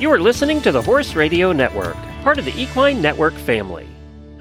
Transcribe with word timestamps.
You 0.00 0.10
are 0.10 0.18
listening 0.18 0.60
to 0.62 0.72
the 0.72 0.82
Horse 0.82 1.14
Radio 1.14 1.52
Network, 1.52 1.94
part 2.24 2.40
of 2.40 2.44
the 2.44 2.60
Equine 2.60 3.00
Network 3.00 3.32
family. 3.32 3.86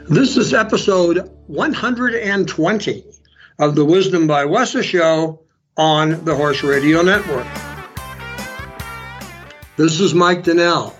This 0.09 0.35
is 0.35 0.51
episode 0.51 1.29
120 1.45 3.03
of 3.59 3.75
the 3.75 3.85
Wisdom 3.85 4.25
by 4.25 4.45
WESA 4.45 4.81
show 4.81 5.41
on 5.77 6.25
the 6.25 6.33
Horse 6.33 6.63
Radio 6.63 7.03
Network. 7.03 7.45
This 9.77 9.99
is 9.99 10.15
Mike 10.15 10.43
Donnell. 10.43 10.95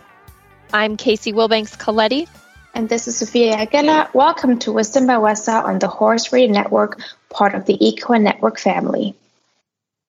I'm 0.72 0.98
Kacee 0.98 1.34
Willbanks 1.34 1.76
Colletti. 1.76 2.28
And 2.76 2.88
this 2.88 3.08
is 3.08 3.18
Sophia 3.18 3.58
Jagella. 3.58 4.14
Welcome 4.14 4.60
to 4.60 4.72
Wisdom 4.72 5.08
by 5.08 5.16
WESA 5.16 5.64
on 5.64 5.80
the 5.80 5.88
Horse 5.88 6.32
Radio 6.32 6.54
Network, 6.54 7.02
part 7.30 7.56
of 7.56 7.66
the 7.66 7.84
Equine 7.84 8.24
Network 8.24 8.60
family. 8.60 9.16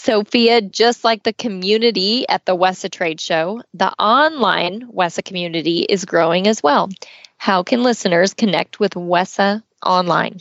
Sophia, 0.00 0.62
just 0.62 1.02
like 1.02 1.24
the 1.24 1.32
community 1.32 2.26
at 2.28 2.46
the 2.46 2.56
WESA 2.56 2.88
trade 2.88 3.20
show, 3.20 3.62
the 3.74 3.92
online 4.00 4.86
WESA 4.92 5.24
community 5.24 5.80
is 5.80 6.04
growing 6.04 6.46
as 6.46 6.62
well. 6.62 6.88
How 7.36 7.64
can 7.64 7.82
listeners 7.82 8.32
connect 8.32 8.78
with 8.78 8.92
WESA 8.94 9.62
online? 9.84 10.40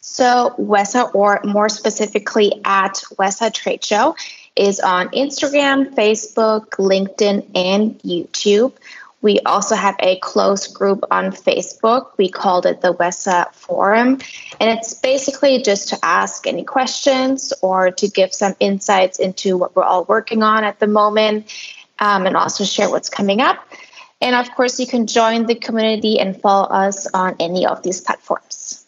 So, 0.00 0.54
WESA, 0.58 1.14
or 1.14 1.40
more 1.44 1.68
specifically 1.68 2.62
at 2.64 2.94
WESA 3.18 3.52
Trade 3.52 3.84
Show, 3.84 4.16
is 4.56 4.80
on 4.80 5.10
Instagram, 5.10 5.94
Facebook, 5.94 6.70
LinkedIn, 6.70 7.46
and 7.54 7.98
YouTube. 8.00 8.72
We 9.22 9.38
also 9.46 9.76
have 9.76 9.94
a 10.00 10.18
close 10.18 10.66
group 10.66 11.04
on 11.10 11.30
Facebook. 11.30 12.18
We 12.18 12.28
called 12.28 12.66
it 12.66 12.80
the 12.80 12.92
WESA 12.92 13.54
Forum. 13.54 14.18
And 14.60 14.78
it's 14.78 14.94
basically 14.94 15.62
just 15.62 15.88
to 15.90 15.98
ask 16.02 16.46
any 16.46 16.64
questions 16.64 17.52
or 17.62 17.92
to 17.92 18.08
give 18.08 18.34
some 18.34 18.54
insights 18.58 19.20
into 19.20 19.56
what 19.56 19.74
we're 19.76 19.84
all 19.84 20.04
working 20.04 20.42
on 20.42 20.64
at 20.64 20.80
the 20.80 20.88
moment 20.88 21.54
um, 22.00 22.26
and 22.26 22.36
also 22.36 22.64
share 22.64 22.90
what's 22.90 23.08
coming 23.08 23.40
up. 23.40 23.64
And 24.20 24.34
of 24.34 24.52
course, 24.54 24.78
you 24.78 24.86
can 24.86 25.06
join 25.06 25.46
the 25.46 25.54
community 25.54 26.18
and 26.18 26.40
follow 26.40 26.68
us 26.68 27.06
on 27.12 27.36
any 27.38 27.66
of 27.66 27.82
these 27.82 28.00
platforms. 28.00 28.84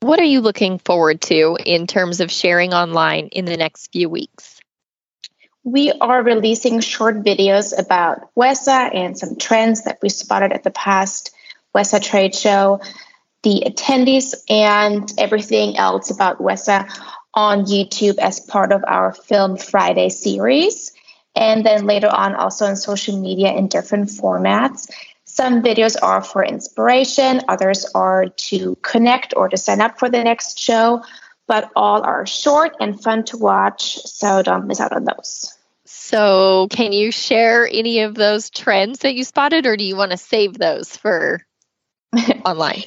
What 0.00 0.20
are 0.20 0.24
you 0.24 0.40
looking 0.40 0.78
forward 0.78 1.20
to 1.22 1.58
in 1.64 1.86
terms 1.86 2.20
of 2.20 2.30
sharing 2.30 2.74
online 2.74 3.28
in 3.28 3.44
the 3.44 3.56
next 3.56 3.90
few 3.92 4.08
weeks? 4.08 4.55
We 5.66 5.90
are 5.90 6.22
releasing 6.22 6.78
short 6.78 7.24
videos 7.24 7.76
about 7.76 8.32
WESA 8.36 8.94
and 8.94 9.18
some 9.18 9.34
trends 9.34 9.82
that 9.82 9.98
we 10.00 10.08
spotted 10.10 10.52
at 10.52 10.62
the 10.62 10.70
past 10.70 11.34
WESA 11.74 12.04
trade 12.04 12.36
show, 12.36 12.80
the 13.42 13.64
attendees, 13.66 14.36
and 14.48 15.12
everything 15.18 15.76
else 15.76 16.12
about 16.12 16.38
WESA 16.38 16.88
on 17.34 17.64
YouTube 17.64 18.18
as 18.18 18.38
part 18.38 18.70
of 18.70 18.84
our 18.86 19.12
Film 19.12 19.56
Friday 19.56 20.08
series. 20.08 20.92
And 21.34 21.66
then 21.66 21.84
later 21.84 22.10
on, 22.14 22.36
also 22.36 22.66
on 22.66 22.76
social 22.76 23.20
media 23.20 23.52
in 23.52 23.66
different 23.66 24.08
formats. 24.08 24.88
Some 25.24 25.64
videos 25.64 25.96
are 26.00 26.22
for 26.22 26.44
inspiration, 26.44 27.40
others 27.48 27.90
are 27.92 28.28
to 28.28 28.76
connect 28.82 29.34
or 29.36 29.48
to 29.48 29.56
sign 29.56 29.80
up 29.80 29.98
for 29.98 30.08
the 30.08 30.22
next 30.22 30.60
show, 30.60 31.02
but 31.48 31.72
all 31.74 32.04
are 32.04 32.24
short 32.24 32.76
and 32.78 33.02
fun 33.02 33.24
to 33.24 33.36
watch, 33.36 33.96
so 34.04 34.44
don't 34.44 34.68
miss 34.68 34.80
out 34.80 34.92
on 34.92 35.04
those. 35.04 35.55
So, 36.06 36.68
can 36.70 36.92
you 36.92 37.10
share 37.10 37.66
any 37.66 38.02
of 38.02 38.14
those 38.14 38.48
trends 38.48 39.00
that 39.00 39.16
you 39.16 39.24
spotted, 39.24 39.66
or 39.66 39.76
do 39.76 39.82
you 39.82 39.96
want 39.96 40.12
to 40.12 40.16
save 40.16 40.56
those 40.56 40.96
for 40.96 41.44
online? 42.44 42.84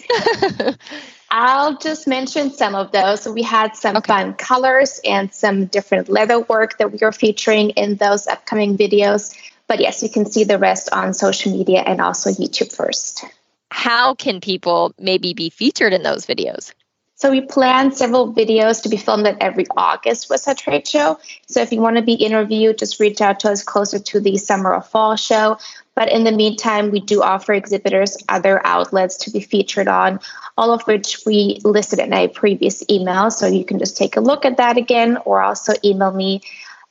I'll 1.30 1.78
just 1.78 2.08
mention 2.08 2.50
some 2.54 2.76
of 2.76 2.94
those. 2.94 3.28
We 3.28 3.44
had 3.44 3.76
some 3.76 3.98
okay. 3.98 4.08
fun 4.08 4.36
colors 4.36 5.02
and 5.04 5.34
some 5.34 5.66
different 5.66 6.08
leather 6.08 6.40
work 6.40 6.78
that 6.78 6.94
we 6.94 7.00
are 7.00 7.12
featuring 7.12 7.72
in 7.72 7.98
those 7.98 8.26
upcoming 8.26 8.78
videos. 8.78 9.36
But 9.68 9.82
yes, 9.82 10.02
you 10.02 10.10
can 10.10 10.26
see 10.26 10.46
the 10.46 10.58
rest 10.58 10.88
on 10.94 11.14
social 11.14 11.52
media 11.52 11.82
and 11.82 12.00
also 12.00 12.30
YouTube 12.30 12.74
first. 12.74 13.26
How 13.70 14.16
can 14.16 14.40
people 14.40 14.94
maybe 14.98 15.34
be 15.34 15.50
featured 15.50 15.92
in 15.92 16.04
those 16.04 16.26
videos? 16.26 16.74
So 17.20 17.30
we 17.30 17.42
plan 17.42 17.92
several 17.92 18.34
videos 18.34 18.82
to 18.84 18.90
be 18.90 18.96
filmed 18.96 19.28
at 19.28 19.42
every 19.42 19.66
August 19.76 20.30
WESA 20.30 20.56
trade 20.56 20.88
show. 20.88 21.20
So 21.48 21.62
if 21.62 21.74
you 21.74 21.82
want 21.82 21.98
to 21.98 22.02
be 22.02 22.14
interviewed, 22.14 22.78
just 22.78 22.98
reach 22.98 23.20
out 23.20 23.42
to 23.42 23.52
us 23.52 23.62
closer 23.62 24.00
to 24.00 24.22
the 24.22 24.38
summer 24.38 24.74
or 24.74 24.82
fall 24.82 25.18
show. 25.18 25.58
But 25.96 26.10
in 26.10 26.24
the 26.24 26.32
meantime, 26.32 26.92
we 26.92 27.02
do 27.02 27.22
offer 27.22 27.52
exhibitors 27.52 28.16
other 28.30 28.66
outlets 28.66 29.18
to 29.18 29.32
be 29.32 29.42
featured 29.42 29.90
on, 29.90 30.22
all 30.58 30.72
of 30.72 30.84
which 30.84 31.20
we 31.26 31.60
listed 31.66 32.00
in 32.00 32.14
a 32.14 32.30
previous 32.30 32.90
email. 32.90 33.30
So 33.32 33.48
you 33.48 33.66
can 33.66 33.80
just 33.80 33.98
take 33.98 34.16
a 34.16 34.22
look 34.22 34.46
at 34.46 34.56
that 34.56 34.78
again 34.78 35.18
or 35.26 35.42
also 35.42 35.74
email 35.84 36.14
me 36.14 36.42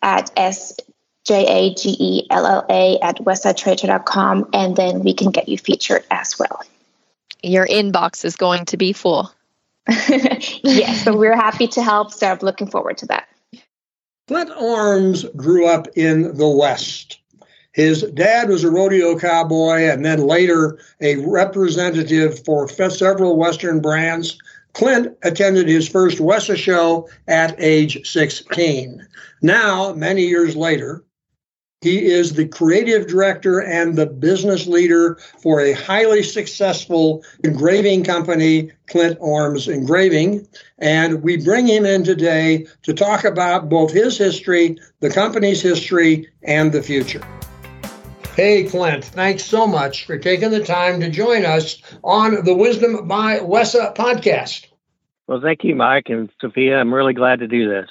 at 0.03 0.31
s 0.37 0.75
J 1.25 1.47
A 1.47 1.75
G 1.75 1.97
E 1.99 2.27
L 2.29 2.47
L 2.47 2.67
A 2.69 2.99
at 3.01 3.17
westsidetrader.com, 3.17 4.51
and 4.53 4.77
then 4.77 5.01
we 5.03 5.15
can 5.15 5.31
get 5.31 5.49
you 5.49 5.57
featured 5.57 6.05
as 6.11 6.39
well. 6.39 6.63
Your 7.43 7.67
inbox 7.67 8.27
is 8.27 8.37
going 8.37 8.67
to 8.67 8.77
be 8.77 8.93
full. 8.93 9.33
yes, 10.63 11.05
but 11.05 11.17
we're 11.17 11.37
happy 11.37 11.67
to 11.69 11.83
help. 11.83 12.13
So 12.13 12.27
I'm 12.27 12.39
looking 12.43 12.71
forward 12.71 12.99
to 12.99 13.07
that. 13.07 13.29
Clint 14.29 14.51
Orms 14.51 15.35
grew 15.37 15.67
up 15.67 15.89
in 15.97 16.37
the 16.37 16.49
West. 16.49 17.19
His 17.73 18.03
dad 18.15 18.49
was 18.49 18.65
a 18.65 18.71
rodeo 18.71 19.19
cowboy 19.19 19.85
and 19.85 20.05
then 20.05 20.27
later 20.27 20.79
a 21.01 21.17
representative 21.27 22.45
for 22.45 22.69
several 22.69 23.39
Western 23.39 23.81
brands. 23.81 24.39
Clint 24.75 25.17
attended 25.23 25.69
his 25.69 25.89
first 25.89 26.19
WESA 26.19 26.57
show 26.57 27.09
at 27.27 27.55
age 27.59 28.07
16. 28.07 29.07
Now, 29.43 29.93
many 29.95 30.23
years 30.23 30.57
later, 30.57 31.05
he 31.81 32.07
is 32.07 32.33
the 32.33 32.49
creative 32.49 33.07
director 33.07 33.61
and 33.61 33.95
the 33.95 34.07
business 34.07 34.67
leader 34.67 35.17
for 35.41 35.61
a 35.61 35.73
highly 35.73 36.25
successful 36.25 37.23
engraving 37.45 38.03
company, 38.03 38.73
Clint 38.89 39.19
Orms 39.21 39.73
Engraving. 39.73 40.47
And 40.79 41.23
we 41.23 41.37
bring 41.37 41.69
him 41.69 41.87
in 41.87 42.03
today 42.03 42.67
to 42.83 42.93
talk 42.93 43.23
about 43.23 43.69
both 43.69 43.93
his 43.93 44.19
history, 44.19 44.77
the 44.99 45.11
company's 45.11 45.63
history, 45.63 46.29
and 46.43 46.73
the 46.73 46.83
future. 46.83 47.25
Hey, 48.35 48.65
Clint, 48.65 49.05
thanks 49.05 49.45
so 49.45 49.65
much 49.65 50.05
for 50.05 50.19
taking 50.19 50.51
the 50.51 50.65
time 50.65 50.99
to 51.01 51.09
join 51.09 51.45
us 51.45 51.81
on 52.03 52.45
the 52.45 52.55
Wisdom 52.55 53.07
by 53.07 53.39
WESA 53.39 53.95
podcast. 53.95 54.67
Well, 55.29 55.41
thank 55.41 55.63
you, 55.63 55.77
Mike 55.77 56.09
and 56.09 56.29
Sophia. 56.41 56.79
I'm 56.79 56.93
really 56.93 57.15
glad 57.15 57.39
to 57.39 57.47
do 57.47 57.69
this. 57.69 57.89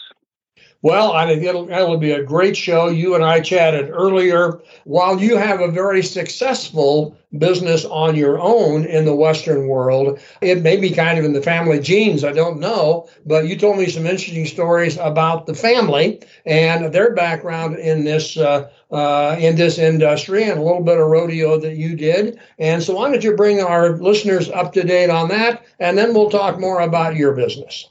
Well, 0.83 1.13
I 1.13 1.25
think 1.25 1.43
it'll, 1.43 1.69
it'll 1.69 1.97
be 1.97 2.11
a 2.11 2.23
great 2.23 2.55
show. 2.55 2.87
You 2.87 3.15
and 3.15 3.23
I 3.23 3.39
chatted 3.39 3.89
earlier. 3.89 4.59
While 4.83 5.19
you 5.19 5.35
have 5.35 5.59
a 5.59 5.71
very 5.71 6.03
successful 6.03 7.17
business 7.37 7.83
on 7.85 8.15
your 8.15 8.39
own 8.39 8.85
in 8.85 9.05
the 9.05 9.15
Western 9.15 9.67
world, 9.67 10.19
it 10.41 10.61
may 10.61 10.77
be 10.77 10.91
kind 10.91 11.17
of 11.17 11.25
in 11.25 11.33
the 11.33 11.41
family 11.41 11.79
genes. 11.79 12.23
I 12.23 12.31
don't 12.31 12.59
know. 12.59 13.09
But 13.25 13.47
you 13.47 13.57
told 13.57 13.77
me 13.77 13.89
some 13.89 14.05
interesting 14.05 14.45
stories 14.45 14.97
about 14.97 15.47
the 15.47 15.55
family 15.55 16.21
and 16.45 16.93
their 16.93 17.13
background 17.13 17.77
in 17.77 18.03
this. 18.03 18.37
Uh, 18.37 18.69
uh, 18.89 19.35
in 19.37 19.57
this 19.57 19.77
industry 19.77 20.43
and 20.43 20.57
a 20.57 20.63
little 20.63 20.81
bit 20.81 20.97
of 20.97 21.07
rodeo 21.07 21.59
that 21.59 21.75
you 21.75 21.93
did. 21.93 22.39
And 22.57 22.81
so, 22.81 22.95
why 22.95 23.11
don't 23.11 23.21
you 23.21 23.35
bring 23.35 23.59
our 23.59 23.97
listeners 23.97 24.49
up 24.49 24.71
to 24.73 24.83
date 24.83 25.09
on 25.09 25.27
that? 25.27 25.65
And 25.79 25.97
then 25.97 26.13
we'll 26.13 26.29
talk 26.29 26.57
more 26.57 26.79
about 26.79 27.17
your 27.17 27.33
business. 27.33 27.89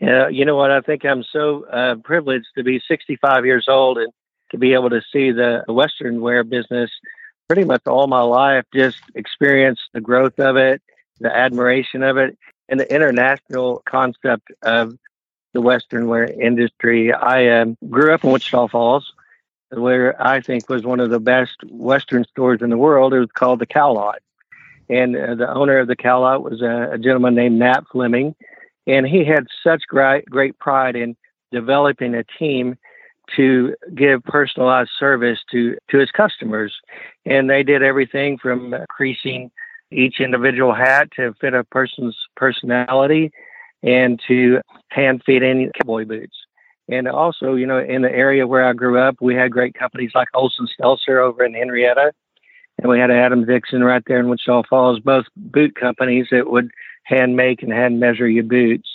Yeah, 0.00 0.28
you 0.28 0.46
know 0.46 0.56
what? 0.56 0.70
I 0.70 0.80
think 0.80 1.04
I'm 1.04 1.22
so 1.22 1.66
uh, 1.66 1.96
privileged 1.96 2.46
to 2.56 2.64
be 2.64 2.80
65 2.88 3.44
years 3.44 3.66
old 3.68 3.98
and 3.98 4.12
to 4.50 4.58
be 4.58 4.72
able 4.72 4.90
to 4.90 5.02
see 5.12 5.30
the 5.30 5.62
Western 5.68 6.20
wear 6.20 6.42
business 6.42 6.90
pretty 7.48 7.64
much 7.64 7.82
all 7.86 8.06
my 8.06 8.22
life, 8.22 8.64
just 8.72 8.98
experience 9.14 9.80
the 9.92 10.00
growth 10.00 10.38
of 10.38 10.56
it, 10.56 10.80
the 11.20 11.34
admiration 11.34 12.02
of 12.02 12.16
it, 12.16 12.38
and 12.68 12.80
the 12.80 12.94
international 12.94 13.82
concept 13.84 14.50
of 14.62 14.96
the 15.52 15.60
Western 15.60 16.08
wear 16.08 16.24
industry. 16.24 17.12
I 17.12 17.60
um, 17.60 17.76
grew 17.88 18.14
up 18.14 18.24
in 18.24 18.30
Wichita 18.30 18.68
Falls, 18.68 19.12
where 19.70 20.20
I 20.22 20.40
think 20.40 20.68
was 20.68 20.84
one 20.84 21.00
of 21.00 21.10
the 21.10 21.20
best 21.20 21.56
Western 21.68 22.24
stores 22.24 22.62
in 22.62 22.70
the 22.70 22.78
world. 22.78 23.12
It 23.12 23.18
was 23.18 23.32
called 23.34 23.58
the 23.58 23.66
Cow 23.66 23.92
Lot. 23.92 24.20
And 24.88 25.14
uh, 25.14 25.34
the 25.34 25.52
owner 25.52 25.78
of 25.78 25.88
the 25.88 25.96
Cow 25.96 26.20
Lot 26.20 26.42
was 26.42 26.62
a, 26.62 26.92
a 26.92 26.98
gentleman 26.98 27.34
named 27.34 27.58
Nat 27.58 27.82
Fleming 27.92 28.34
and 28.90 29.06
he 29.06 29.24
had 29.24 29.46
such 29.62 29.82
great 29.88 30.24
great 30.26 30.58
pride 30.58 30.96
in 30.96 31.16
developing 31.52 32.14
a 32.14 32.24
team 32.38 32.76
to 33.36 33.74
give 33.94 34.24
personalized 34.24 34.90
service 34.98 35.38
to 35.52 35.76
to 35.90 35.98
his 35.98 36.10
customers, 36.10 36.74
and 37.24 37.48
they 37.48 37.62
did 37.62 37.82
everything 37.82 38.36
from 38.38 38.74
creasing 38.88 39.50
each 39.92 40.20
individual 40.20 40.74
hat 40.74 41.08
to 41.16 41.34
fit 41.40 41.54
a 41.54 41.64
person's 41.64 42.16
personality, 42.36 43.30
and 43.82 44.20
to 44.26 44.60
hand 44.88 45.22
fitting 45.24 45.70
cowboy 45.80 46.04
boots. 46.04 46.36
And 46.88 47.06
also, 47.06 47.54
you 47.54 47.66
know, 47.66 47.78
in 47.78 48.02
the 48.02 48.10
area 48.10 48.48
where 48.48 48.68
I 48.68 48.72
grew 48.72 48.98
up, 48.98 49.16
we 49.20 49.36
had 49.36 49.52
great 49.52 49.74
companies 49.74 50.10
like 50.12 50.26
Olsen 50.34 50.66
Stelzer 50.66 51.22
over 51.22 51.44
in 51.44 51.54
Henrietta, 51.54 52.12
and 52.78 52.88
we 52.90 52.98
had 52.98 53.12
Adam 53.12 53.46
Dixon 53.46 53.84
right 53.84 54.02
there 54.08 54.18
in 54.18 54.28
Wichita 54.28 54.64
Falls, 54.68 54.98
both 54.98 55.26
boot 55.36 55.76
companies 55.76 56.26
that 56.32 56.50
would 56.50 56.70
hand 57.10 57.36
make 57.36 57.62
and 57.62 57.72
hand 57.72 58.00
measure 58.00 58.28
your 58.28 58.44
boots. 58.44 58.88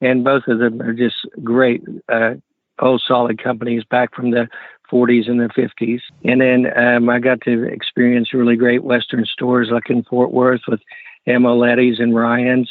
And 0.00 0.24
both 0.24 0.42
of 0.48 0.58
them 0.58 0.82
are 0.82 0.92
just 0.92 1.16
great 1.42 1.82
uh, 2.08 2.34
old 2.80 3.02
solid 3.06 3.42
companies 3.42 3.84
back 3.84 4.14
from 4.14 4.32
the 4.32 4.48
40s 4.92 5.30
and 5.30 5.40
the 5.40 5.48
50s. 5.48 6.00
And 6.24 6.40
then 6.40 6.76
um, 6.76 7.08
I 7.08 7.20
got 7.20 7.40
to 7.42 7.64
experience 7.64 8.34
really 8.34 8.56
great 8.56 8.82
Western 8.82 9.24
stores 9.24 9.68
like 9.70 9.88
in 9.88 10.02
Fort 10.02 10.32
Worth 10.32 10.62
with 10.68 10.80
M.L. 11.26 11.58
Leddy's 11.58 12.00
and 12.00 12.14
Ryon's 12.14 12.70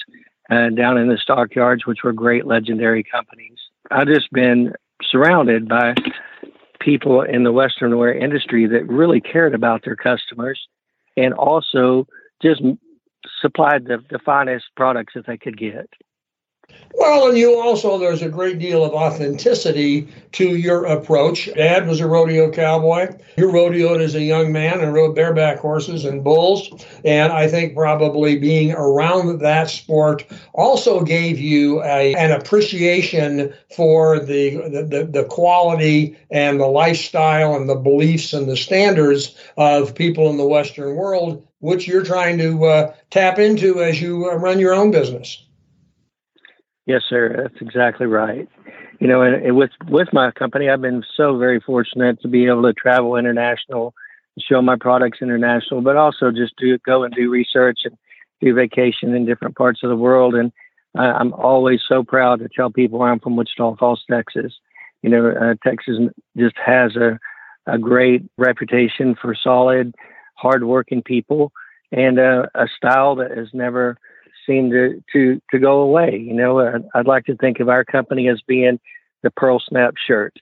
uh, 0.49 0.69
down 0.69 0.97
in 0.97 1.07
the 1.07 1.17
stockyards, 1.17 1.85
which 1.85 2.03
were 2.03 2.11
great 2.11 2.45
legendary 2.45 3.03
companies. 3.03 3.57
I've 3.89 4.07
just 4.07 4.31
been 4.31 4.73
surrounded 5.09 5.67
by 5.69 5.95
people 6.79 7.21
in 7.21 7.43
the 7.43 7.51
Western 7.51 7.97
wear 7.97 8.13
industry 8.13 8.67
that 8.67 8.87
really 8.87 9.21
cared 9.21 9.55
about 9.55 9.85
their 9.85 9.95
customers 9.95 10.59
and 11.15 11.33
also 11.33 12.07
just 12.41 12.61
supplied 13.41 13.85
the, 13.85 13.97
the 14.09 14.19
finest 14.19 14.65
products 14.75 15.13
that 15.15 15.25
they 15.27 15.37
could 15.37 15.57
get. 15.57 15.89
Well, 16.93 17.29
and 17.29 17.37
you 17.37 17.59
also, 17.59 17.97
there's 17.97 18.21
a 18.21 18.29
great 18.29 18.59
deal 18.59 18.83
of 18.83 18.93
authenticity 18.93 20.09
to 20.33 20.55
your 20.57 20.85
approach. 20.85 21.49
Dad 21.55 21.87
was 21.87 22.01
a 22.01 22.07
rodeo 22.07 22.51
cowboy. 22.51 23.15
You 23.37 23.47
rodeoed 23.47 24.01
as 24.01 24.13
a 24.13 24.21
young 24.21 24.51
man 24.51 24.81
and 24.81 24.93
rode 24.93 25.15
bareback 25.15 25.57
horses 25.57 26.03
and 26.05 26.23
bulls. 26.23 26.69
And 27.05 27.31
I 27.31 27.47
think 27.47 27.75
probably 27.75 28.37
being 28.37 28.73
around 28.73 29.39
that 29.39 29.69
sport 29.69 30.25
also 30.53 31.01
gave 31.01 31.39
you 31.39 31.81
a, 31.83 32.13
an 32.15 32.31
appreciation 32.31 33.53
for 33.75 34.19
the, 34.19 34.57
the, 34.89 35.07
the 35.09 35.23
quality 35.25 36.17
and 36.29 36.59
the 36.59 36.67
lifestyle 36.67 37.55
and 37.55 37.69
the 37.69 37.75
beliefs 37.75 38.33
and 38.33 38.49
the 38.49 38.57
standards 38.57 39.35
of 39.57 39.95
people 39.95 40.29
in 40.29 40.37
the 40.37 40.47
Western 40.47 40.95
world, 40.95 41.47
which 41.59 41.87
you're 41.87 42.03
trying 42.03 42.37
to 42.37 42.65
uh, 42.65 42.93
tap 43.09 43.39
into 43.39 43.81
as 43.81 44.01
you 44.01 44.29
uh, 44.29 44.35
run 44.35 44.59
your 44.59 44.73
own 44.73 44.91
business. 44.91 45.45
Yes, 46.85 47.03
sir. 47.09 47.35
That's 47.37 47.61
exactly 47.61 48.07
right. 48.07 48.47
You 48.99 49.07
know, 49.07 49.21
and, 49.21 49.35
and 49.45 49.55
with 49.55 49.71
with 49.87 50.09
my 50.13 50.31
company, 50.31 50.69
I've 50.69 50.81
been 50.81 51.03
so 51.15 51.37
very 51.37 51.59
fortunate 51.59 52.21
to 52.21 52.27
be 52.27 52.47
able 52.47 52.63
to 52.63 52.73
travel 52.73 53.15
international, 53.15 53.93
show 54.39 54.61
my 54.61 54.75
products 54.79 55.19
international, 55.21 55.81
but 55.81 55.97
also 55.97 56.31
just 56.31 56.53
do 56.57 56.77
go 56.79 57.03
and 57.03 57.13
do 57.13 57.29
research 57.29 57.79
and 57.85 57.97
do 58.41 58.53
vacation 58.53 59.13
in 59.15 59.25
different 59.25 59.55
parts 59.55 59.81
of 59.83 59.89
the 59.89 59.95
world. 59.95 60.35
And 60.35 60.51
I, 60.97 61.05
I'm 61.05 61.33
always 61.33 61.81
so 61.87 62.03
proud 62.03 62.39
to 62.39 62.49
tell 62.49 62.71
people 62.71 63.01
I'm 63.03 63.19
from 63.19 63.35
Wichita 63.35 63.75
Falls, 63.77 64.03
Texas. 64.09 64.53
You 65.03 65.09
know, 65.09 65.29
uh, 65.29 65.55
Texas 65.63 65.97
just 66.37 66.55
has 66.63 66.95
a 66.95 67.19
a 67.67 67.77
great 67.77 68.23
reputation 68.37 69.15
for 69.21 69.35
solid, 69.35 69.93
hardworking 70.35 71.03
people 71.03 71.51
and 71.91 72.19
uh, 72.19 72.45
a 72.55 72.67
style 72.75 73.15
that 73.15 73.37
has 73.37 73.47
never 73.53 73.97
seem 74.45 74.71
to 74.71 75.03
to 75.13 75.41
to 75.51 75.59
go 75.59 75.81
away. 75.81 76.17
You 76.17 76.33
know, 76.33 76.59
uh, 76.59 76.79
I'd 76.93 77.07
like 77.07 77.25
to 77.25 77.35
think 77.35 77.59
of 77.59 77.69
our 77.69 77.83
company 77.83 78.29
as 78.29 78.41
being 78.47 78.79
the 79.23 79.31
Pearl 79.31 79.61
Snap 79.67 79.95
shirt. 79.97 80.33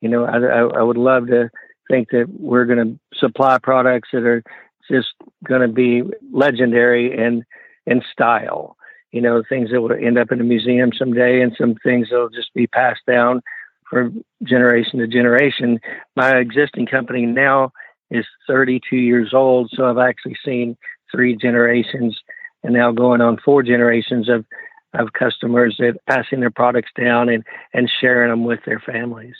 You 0.00 0.08
know, 0.08 0.24
I, 0.24 0.38
I, 0.38 0.80
I 0.80 0.82
would 0.82 0.96
love 0.96 1.28
to 1.28 1.50
think 1.90 2.10
that 2.10 2.26
we're 2.28 2.64
going 2.64 2.78
to 2.78 3.18
supply 3.18 3.58
products 3.58 4.10
that 4.12 4.24
are 4.24 4.42
just 4.90 5.08
going 5.44 5.62
to 5.62 5.68
be 5.68 6.02
legendary 6.32 7.16
in 7.16 7.44
in 7.86 8.02
style. 8.12 8.76
You 9.12 9.20
know, 9.22 9.42
things 9.48 9.70
that 9.70 9.80
will 9.80 9.92
end 9.92 10.18
up 10.18 10.32
in 10.32 10.40
a 10.40 10.44
museum 10.44 10.90
someday, 10.96 11.40
and 11.40 11.54
some 11.56 11.76
things 11.82 12.08
that 12.10 12.16
will 12.16 12.28
just 12.28 12.52
be 12.54 12.66
passed 12.66 13.06
down 13.06 13.40
for 13.88 14.10
generation 14.42 14.98
to 14.98 15.06
generation. 15.06 15.78
My 16.16 16.36
existing 16.36 16.86
company 16.86 17.24
now 17.24 17.72
is 18.10 18.26
32 18.46 18.96
years 18.96 19.32
old, 19.32 19.70
so 19.72 19.86
I've 19.86 19.98
actually 19.98 20.36
seen 20.44 20.76
three 21.10 21.36
generations 21.36 22.18
and 22.66 22.74
now 22.74 22.90
going 22.90 23.20
on 23.20 23.38
four 23.38 23.62
generations 23.62 24.28
of 24.28 24.44
of 24.94 25.12
customers 25.12 25.76
that 25.78 25.94
passing 26.08 26.40
their 26.40 26.50
products 26.50 26.90
down 26.98 27.28
and 27.28 27.44
and 27.72 27.90
sharing 28.00 28.30
them 28.30 28.44
with 28.44 28.60
their 28.66 28.80
families. 28.80 29.36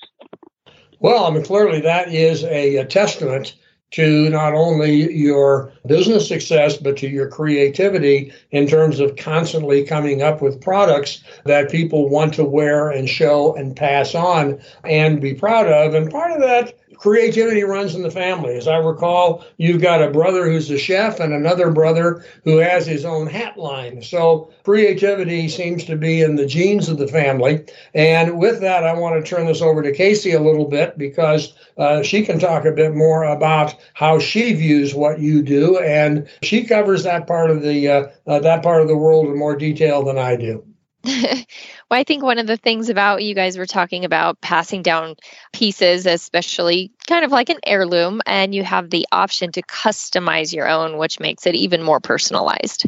Well, 1.00 1.26
I 1.26 1.30
mean, 1.30 1.44
clearly 1.44 1.80
that 1.82 2.12
is 2.12 2.44
a, 2.44 2.76
a 2.76 2.86
testament 2.86 3.54
to 3.92 4.28
not 4.30 4.52
only 4.52 5.12
your 5.14 5.72
business 5.86 6.26
success, 6.26 6.76
but 6.76 6.96
to 6.98 7.08
your 7.08 7.28
creativity 7.28 8.32
in 8.50 8.66
terms 8.66 8.98
of 8.98 9.16
constantly 9.16 9.84
coming 9.84 10.22
up 10.22 10.42
with 10.42 10.60
products 10.60 11.22
that 11.44 11.70
people 11.70 12.08
want 12.08 12.34
to 12.34 12.44
wear 12.44 12.90
and 12.90 13.08
show 13.08 13.54
and 13.54 13.76
pass 13.76 14.14
on 14.14 14.58
and 14.84 15.20
be 15.20 15.34
proud 15.34 15.66
of. 15.66 15.94
And 15.94 16.10
part 16.10 16.32
of 16.32 16.40
that 16.40 16.74
creativity 16.98 17.62
runs 17.62 17.94
in 17.94 18.02
the 18.02 18.10
family. 18.10 18.56
As 18.56 18.68
I 18.68 18.76
recall, 18.76 19.44
you've 19.58 19.82
got 19.82 20.02
a 20.02 20.10
brother 20.10 20.46
who's 20.46 20.70
a 20.70 20.78
chef 20.78 21.20
and 21.20 21.32
another 21.32 21.70
brother 21.70 22.24
who 22.44 22.58
has 22.58 22.86
his 22.86 23.04
own 23.04 23.26
hat 23.26 23.56
line. 23.56 24.02
So 24.02 24.50
creativity 24.64 25.48
seems 25.48 25.84
to 25.84 25.96
be 25.96 26.22
in 26.22 26.36
the 26.36 26.46
genes 26.46 26.88
of 26.88 26.98
the 26.98 27.08
family. 27.08 27.64
And 27.94 28.38
with 28.38 28.60
that, 28.60 28.84
I 28.84 28.94
want 28.94 29.22
to 29.22 29.28
turn 29.28 29.46
this 29.46 29.62
over 29.62 29.82
to 29.82 29.92
Kacee 29.92 30.38
a 30.38 30.42
little 30.42 30.66
bit 30.66 30.96
because 30.98 31.54
uh, 31.78 32.02
she 32.02 32.24
can 32.24 32.38
talk 32.38 32.64
a 32.64 32.72
bit 32.72 32.94
more 32.94 33.24
about 33.24 33.74
how 33.94 34.18
she 34.18 34.54
views 34.54 34.94
what 34.94 35.20
you 35.20 35.42
do, 35.42 35.78
and 35.78 36.28
she 36.42 36.64
covers 36.64 37.04
that 37.04 37.26
part 37.26 37.50
of 37.50 37.62
the 37.62 37.88
uh, 37.88 38.06
uh, 38.26 38.38
that 38.40 38.62
part 38.62 38.82
of 38.82 38.88
the 38.88 38.96
world 38.96 39.26
in 39.26 39.38
more 39.38 39.56
detail 39.56 40.02
than 40.02 40.18
I 40.18 40.36
do. 40.36 40.64
Well, 41.90 42.00
I 42.00 42.04
think 42.04 42.24
one 42.24 42.38
of 42.38 42.48
the 42.48 42.56
things 42.56 42.88
about 42.88 43.22
you 43.22 43.34
guys 43.34 43.56
were 43.56 43.66
talking 43.66 44.04
about 44.04 44.40
passing 44.40 44.82
down 44.82 45.14
pieces, 45.52 46.04
especially 46.04 46.90
kind 47.06 47.24
of 47.24 47.30
like 47.30 47.48
an 47.48 47.60
heirloom, 47.64 48.22
and 48.26 48.52
you 48.52 48.64
have 48.64 48.90
the 48.90 49.06
option 49.12 49.52
to 49.52 49.62
customize 49.62 50.52
your 50.52 50.68
own, 50.68 50.98
which 50.98 51.20
makes 51.20 51.46
it 51.46 51.54
even 51.54 51.82
more 51.82 52.00
personalized. 52.00 52.86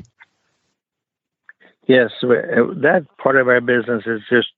Yes, 1.86 2.10
that 2.22 3.06
part 3.18 3.36
of 3.36 3.48
our 3.48 3.60
business 3.60 4.02
is 4.06 4.20
just 4.28 4.48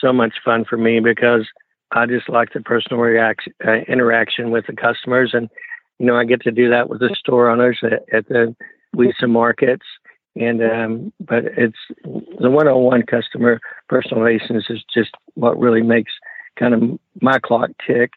so 0.00 0.12
much 0.12 0.34
fun 0.44 0.64
for 0.64 0.76
me 0.76 1.00
because 1.00 1.46
I 1.90 2.06
just 2.06 2.28
like 2.28 2.52
the 2.52 2.60
personal 2.60 3.02
reaction, 3.02 3.52
uh, 3.66 3.80
interaction 3.88 4.50
with 4.52 4.66
the 4.66 4.74
customers, 4.74 5.32
and 5.34 5.50
you 5.98 6.06
know 6.06 6.16
I 6.16 6.24
get 6.24 6.40
to 6.42 6.52
do 6.52 6.70
that 6.70 6.88
with 6.88 7.00
the 7.00 7.14
store 7.18 7.50
owners 7.50 7.80
at, 7.82 8.04
at 8.12 8.28
the 8.28 8.54
WESA 8.96 9.28
markets 9.28 9.84
and 10.36 10.62
um, 10.62 11.12
but 11.20 11.44
it's 11.44 11.78
the 12.04 12.50
one-on-one 12.50 13.02
customer 13.02 13.60
personal 13.88 14.22
relations 14.22 14.66
is 14.70 14.82
just 14.92 15.10
what 15.34 15.58
really 15.58 15.82
makes 15.82 16.12
kind 16.58 16.74
of 16.74 16.98
my 17.20 17.38
clock 17.38 17.70
tick 17.86 18.12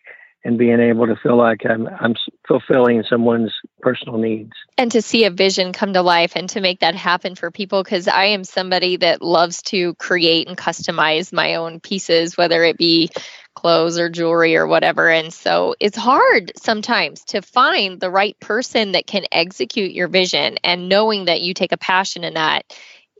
and 0.46 0.60
being 0.60 0.80
able 0.80 1.08
to 1.08 1.16
feel 1.16 1.36
like 1.36 1.66
I'm 1.68 1.88
I'm 2.00 2.16
fulfilling 2.48 3.04
someone's 3.10 3.52
personal 3.82 4.18
needs. 4.18 4.52
And 4.78 4.92
to 4.92 5.02
see 5.02 5.26
a 5.26 5.32
vision 5.32 5.74
come 5.74 5.94
to 5.94 6.02
life 6.02 6.34
and 6.36 6.48
to 6.50 6.62
make 6.62 6.80
that 6.80 6.96
happen 6.96 7.36
for 7.36 7.52
people 7.52 7.84
because 7.84 8.08
I 8.08 8.26
am 8.26 8.44
somebody 8.44 8.98
that 8.98 9.22
loves 9.22 9.62
to 9.64 9.96
create 9.96 10.48
and 10.48 10.58
customize 10.58 11.34
my 11.34 11.56
own 11.56 11.80
pieces 11.80 12.38
whether 12.38 12.64
it 12.64 12.78
be 12.78 13.10
clothes 13.56 13.98
or 13.98 14.10
jewelry 14.10 14.56
or 14.56 14.68
whatever 14.68 15.10
and 15.10 15.34
so 15.34 15.76
it's 15.80 15.98
hard 15.98 16.52
sometimes 16.58 17.24
to 17.24 17.42
find 17.42 18.00
the 18.00 18.10
right 18.10 18.40
person 18.40 18.92
that 18.92 19.08
can 19.08 19.26
execute 19.32 19.92
your 19.92 20.08
vision 20.08 20.58
and 20.64 20.90
knowing 20.90 21.26
that 21.26 21.42
you 21.42 21.54
take 21.54 21.72
a 21.72 21.78
passion 21.78 22.24
in 22.24 22.36
that 22.36 22.66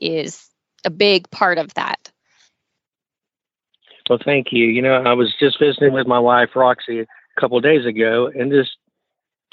is 0.00 0.48
a 0.84 0.90
big 0.90 1.30
part 1.30 1.58
of 1.58 1.74
that. 1.74 2.10
Well, 4.08 4.20
thank 4.24 4.52
you. 4.52 4.66
You 4.66 4.82
know, 4.82 4.94
I 4.94 5.12
was 5.14 5.34
just 5.38 5.58
visiting 5.58 5.92
with 5.92 6.06
my 6.06 6.20
wife 6.20 6.50
Roxy 6.54 7.00
a 7.00 7.40
couple 7.40 7.60
days 7.60 7.84
ago, 7.84 8.28
and 8.28 8.52
just 8.52 8.76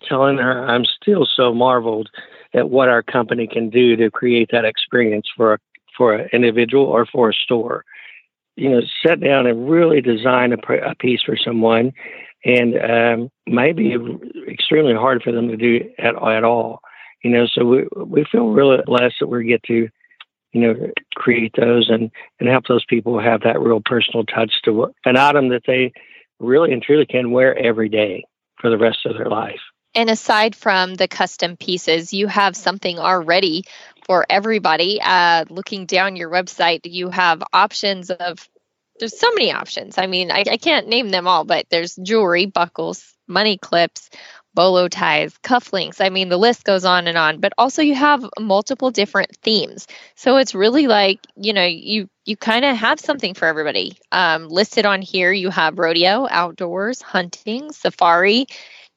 telling 0.07 0.37
her 0.37 0.65
I'm 0.67 0.85
still 0.85 1.25
so 1.25 1.53
marveled 1.53 2.09
at 2.53 2.69
what 2.69 2.87
our 2.87 3.01
company 3.01 3.47
can 3.47 3.69
do 3.69 3.95
to 3.95 4.11
create 4.11 4.49
that 4.51 4.63
experience 4.63 5.27
for 5.35 5.55
a, 5.55 5.57
for 5.97 6.13
an 6.13 6.29
individual 6.33 6.85
or 6.85 7.07
for 7.07 7.29
a 7.29 7.33
store. 7.33 7.83
You 8.55 8.69
know, 8.69 8.81
sit 9.05 9.19
down 9.19 9.47
and 9.47 9.69
really 9.69 10.01
design 10.01 10.53
a, 10.53 10.73
a 10.73 10.95
piece 10.95 11.21
for 11.23 11.35
someone, 11.35 11.91
and 12.45 12.75
um, 12.79 13.29
maybe 13.47 13.95
extremely 14.47 14.93
hard 14.93 15.23
for 15.23 15.31
them 15.31 15.47
to 15.47 15.57
do 15.57 15.89
at 15.97 16.15
at 16.15 16.43
all. 16.43 16.81
You 17.23 17.31
know, 17.31 17.47
so 17.47 17.65
we 17.65 17.87
we 17.95 18.25
feel 18.31 18.49
really 18.49 18.77
blessed 18.85 19.15
that 19.19 19.27
we 19.27 19.45
get 19.45 19.63
to 19.63 19.89
you 20.53 20.61
know, 20.61 20.91
create 21.15 21.53
those 21.57 21.89
and, 21.89 22.11
and 22.39 22.47
help 22.47 22.67
those 22.67 22.85
people 22.85 23.19
have 23.19 23.41
that 23.41 23.59
real 23.59 23.81
personal 23.83 24.23
touch 24.23 24.61
to 24.63 24.93
an 25.05 25.17
item 25.17 25.49
that 25.49 25.63
they 25.65 25.91
really 26.39 26.71
and 26.71 26.81
truly 26.81 27.05
can 27.05 27.31
wear 27.31 27.57
every 27.57 27.89
day 27.89 28.23
for 28.59 28.69
the 28.69 28.77
rest 28.77 28.99
of 29.05 29.17
their 29.17 29.29
life. 29.29 29.59
And 29.95 30.09
aside 30.09 30.55
from 30.55 30.95
the 30.95 31.07
custom 31.07 31.55
pieces, 31.55 32.13
you 32.13 32.27
have 32.27 32.55
something 32.55 32.97
already 32.97 33.63
for 34.05 34.25
everybody. 34.29 34.99
Uh, 35.01 35.45
looking 35.49 35.85
down 35.85 36.15
your 36.15 36.29
website, 36.29 36.81
you 36.85 37.09
have 37.09 37.43
options 37.53 38.09
of 38.09 38.47
there's 38.99 39.19
so 39.19 39.31
many 39.33 39.51
options. 39.51 39.97
I 39.97 40.07
mean, 40.07 40.31
I, 40.31 40.43
I 40.49 40.57
can't 40.57 40.87
name 40.87 41.09
them 41.09 41.27
all, 41.27 41.45
but 41.45 41.65
there's 41.69 41.95
jewelry, 41.95 42.45
buckles, 42.45 43.13
money 43.27 43.57
clips, 43.57 44.09
bolo 44.53 44.87
ties, 44.87 45.35
cufflinks. 45.43 45.99
I 45.99 46.09
mean, 46.09 46.29
the 46.29 46.37
list 46.37 46.63
goes 46.63 46.85
on 46.85 47.07
and 47.07 47.17
on. 47.17 47.39
But 47.39 47.53
also, 47.57 47.81
you 47.81 47.95
have 47.95 48.23
multiple 48.39 48.91
different 48.91 49.35
themes. 49.41 49.87
So 50.15 50.37
it's 50.37 50.53
really 50.55 50.87
like 50.87 51.19
you 51.35 51.53
know 51.53 51.65
you 51.65 52.07
you 52.25 52.37
kind 52.37 52.65
of 52.65 52.75
have 52.77 52.99
something 52.99 53.33
for 53.33 53.47
everybody. 53.47 53.97
Um, 54.11 54.47
listed 54.47 54.85
on 54.85 55.01
here, 55.01 55.31
you 55.31 55.49
have 55.49 55.79
rodeo, 55.79 56.27
outdoors, 56.29 57.01
hunting, 57.01 57.71
safari. 57.71 58.45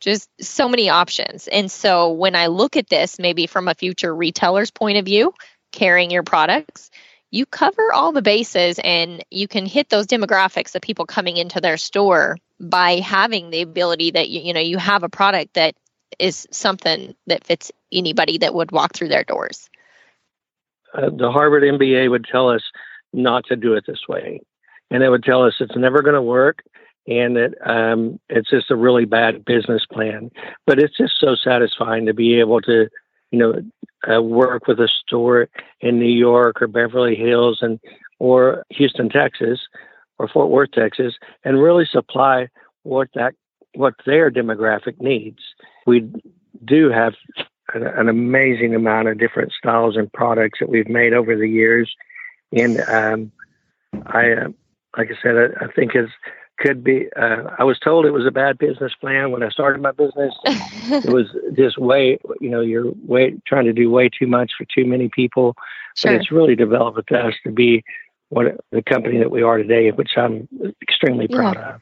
Just 0.01 0.29
so 0.41 0.69
many 0.69 0.89
options. 0.91 1.49
And 1.49 1.71
so 1.71 2.13
when 2.13 2.35
I 2.35 2.47
look 2.47 2.77
at 2.77 2.89
this, 2.89 3.19
maybe 3.19 3.47
from 3.47 3.69
a 3.69 3.75
future 3.75 4.15
retailer's 4.15 4.71
point 4.71 4.99
of 4.99 5.05
view, 5.05 5.33
carrying 5.73 6.11
your 6.11 6.23
products, 6.23 6.91
you 7.31 7.47
cover 7.47 7.93
all 7.93 8.13
the 8.13 8.23
bases 8.23 8.79
and 8.83 9.25
you 9.31 9.49
can 9.49 9.67
hit 9.67 9.89
those 9.89 10.07
demographics 10.07 10.75
of 10.75 10.83
people 10.83 11.07
coming 11.07 11.37
into 11.37 11.61
their 11.61 11.77
store 11.77 12.37
by 12.61 12.97
having 12.97 13.51
the 13.51 13.63
ability 13.63 14.13
that 14.13 14.29
you, 14.29 14.41
you 14.41 14.53
know 14.53 14.61
you 14.61 14.79
have 14.79 15.03
a 15.03 15.09
product 15.09 15.55
that 15.55 15.75
is 16.19 16.47
something 16.51 17.15
that 17.27 17.45
fits 17.45 17.73
anybody 17.93 18.39
that 18.39 18.55
would 18.55 18.73
walk 18.73 18.95
through 18.95 19.09
their 19.09 19.25
doors. 19.25 19.69
Uh, 20.95 21.11
the 21.11 21.31
Harvard 21.31 21.63
MBA 21.63 22.11
would 22.11 22.25
tell 22.25 22.49
us 22.49 22.63
not 23.13 23.45
to 23.47 23.57
do 23.57 23.75
it 23.75 23.85
this 23.87 24.09
way, 24.09 24.41
and 24.91 25.03
it 25.03 25.11
would 25.11 25.25
tell 25.25 25.43
us 25.43 25.55
it's 25.61 25.77
never 25.77 26.03
going 26.03 26.15
to 26.15 26.23
work, 26.23 26.63
and 27.07 27.55
um, 27.65 28.19
it's 28.29 28.51
just 28.51 28.71
a 28.71 28.77
really 28.77 29.05
bad 29.05 29.45
business 29.45 29.87
plan. 29.91 30.31
But 30.67 30.79
it's 30.79 30.97
just 30.97 31.19
so 31.21 31.35
satisfying 31.35 32.07
to 32.07 32.15
be 32.15 32.39
able 32.41 32.61
to, 32.63 32.89
you 33.31 33.39
know, 33.39 33.63
uh, 34.13 34.23
work 34.23 34.67
with 34.67 34.81
a 34.81 34.89
store 34.89 35.49
in 35.81 35.99
New 35.99 36.05
York 36.07 36.61
or 36.61 36.67
Beverly 36.67 37.15
Hills 37.15 37.59
and 37.61 37.81
or 38.19 38.65
Houston, 38.71 39.09
Texas, 39.09 39.61
or 40.19 40.29
Fort 40.29 40.51
Worth, 40.51 40.71
Texas, 40.73 41.15
and 41.45 41.63
really 41.63 41.85
supply 41.85 42.49
what 42.83 43.09
that 43.15 43.35
what 43.75 43.95
their 44.07 44.31
demographic 44.31 45.01
needs. 45.01 45.41
We 45.87 46.11
do 46.65 46.91
have 46.91 47.15
an, 47.75 47.87
an 47.87 48.09
amazing 48.09 48.75
amount 48.75 49.09
of 49.09 49.19
different 49.19 49.53
styles 49.53 49.97
and 49.97 50.13
products 50.13 50.61
that 50.61 50.69
we've 50.69 50.89
made 50.89 51.13
over 51.13 51.37
the 51.37 51.49
years, 51.49 51.95
and 52.53 52.81
um, 52.89 53.33
I, 54.07 54.33
uh, 54.33 54.49
like 54.97 55.11
I 55.11 55.23
said, 55.23 55.37
I, 55.37 55.65
I 55.67 55.69
think 55.73 55.95
is 55.95 56.09
could 56.59 56.83
be. 56.83 57.09
Uh, 57.15 57.45
I 57.59 57.65
was 57.65 57.79
told 57.79 58.07
it 58.07 58.11
was 58.11 58.27
a 58.27 58.31
bad 58.31 58.59
business 58.59 58.93
plan 59.01 59.31
when 59.31 59.43
I 59.43 59.49
started 59.51 59.83
my 59.83 59.93
business. 59.93 60.35
it 60.45 61.13
was 61.13 61.27
just 61.55 61.79
way, 61.79 62.19
you 62.41 62.51
know, 62.51 62.61
you're 62.61 62.93
way 63.05 63.37
trying 63.47 63.67
to 63.67 63.73
do 63.73 63.91
way 63.91 64.09
too 64.09 64.27
much 64.27 64.53
for 64.57 64.65
too 64.65 64.87
many 64.87 65.09
people. 65.09 65.57
Sure. 65.95 66.13
But 66.13 66.21
it's 66.21 66.33
really 66.33 66.57
developed 66.57 67.11
us 67.13 67.35
to 67.45 67.51
be 67.51 67.85
what 68.29 68.61
the 68.71 68.83
company 68.83 69.19
that 69.19 69.31
we 69.31 69.43
are 69.43 69.59
today, 69.59 69.91
which 69.91 70.13
I'm 70.17 70.49
extremely 70.83 71.29
proud 71.29 71.57
yeah. 71.57 71.75
of. 71.75 71.81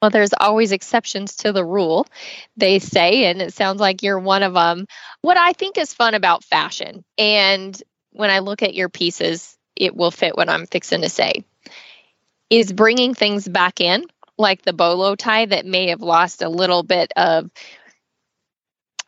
Well, 0.00 0.10
there's 0.10 0.34
always 0.40 0.72
exceptions 0.72 1.36
to 1.36 1.52
the 1.52 1.64
rule, 1.64 2.08
they 2.56 2.80
say, 2.80 3.26
and 3.26 3.40
it 3.40 3.54
sounds 3.54 3.80
like 3.80 4.02
you're 4.02 4.18
one 4.18 4.42
of 4.42 4.54
them. 4.54 4.86
What 5.20 5.36
I 5.36 5.52
think 5.52 5.78
is 5.78 5.94
fun 5.94 6.14
about 6.14 6.42
fashion, 6.42 7.04
and 7.16 7.80
when 8.10 8.28
I 8.28 8.40
look 8.40 8.64
at 8.64 8.74
your 8.74 8.88
pieces, 8.88 9.56
it 9.76 9.94
will 9.94 10.10
fit 10.10 10.36
what 10.36 10.48
I'm 10.48 10.66
fixing 10.66 11.02
to 11.02 11.08
say, 11.08 11.44
is 12.52 12.70
bringing 12.70 13.14
things 13.14 13.48
back 13.48 13.80
in, 13.80 14.04
like 14.36 14.60
the 14.60 14.74
bolo 14.74 15.14
tie 15.14 15.46
that 15.46 15.64
may 15.64 15.88
have 15.88 16.02
lost 16.02 16.42
a 16.42 16.50
little 16.50 16.82
bit 16.82 17.10
of 17.16 17.50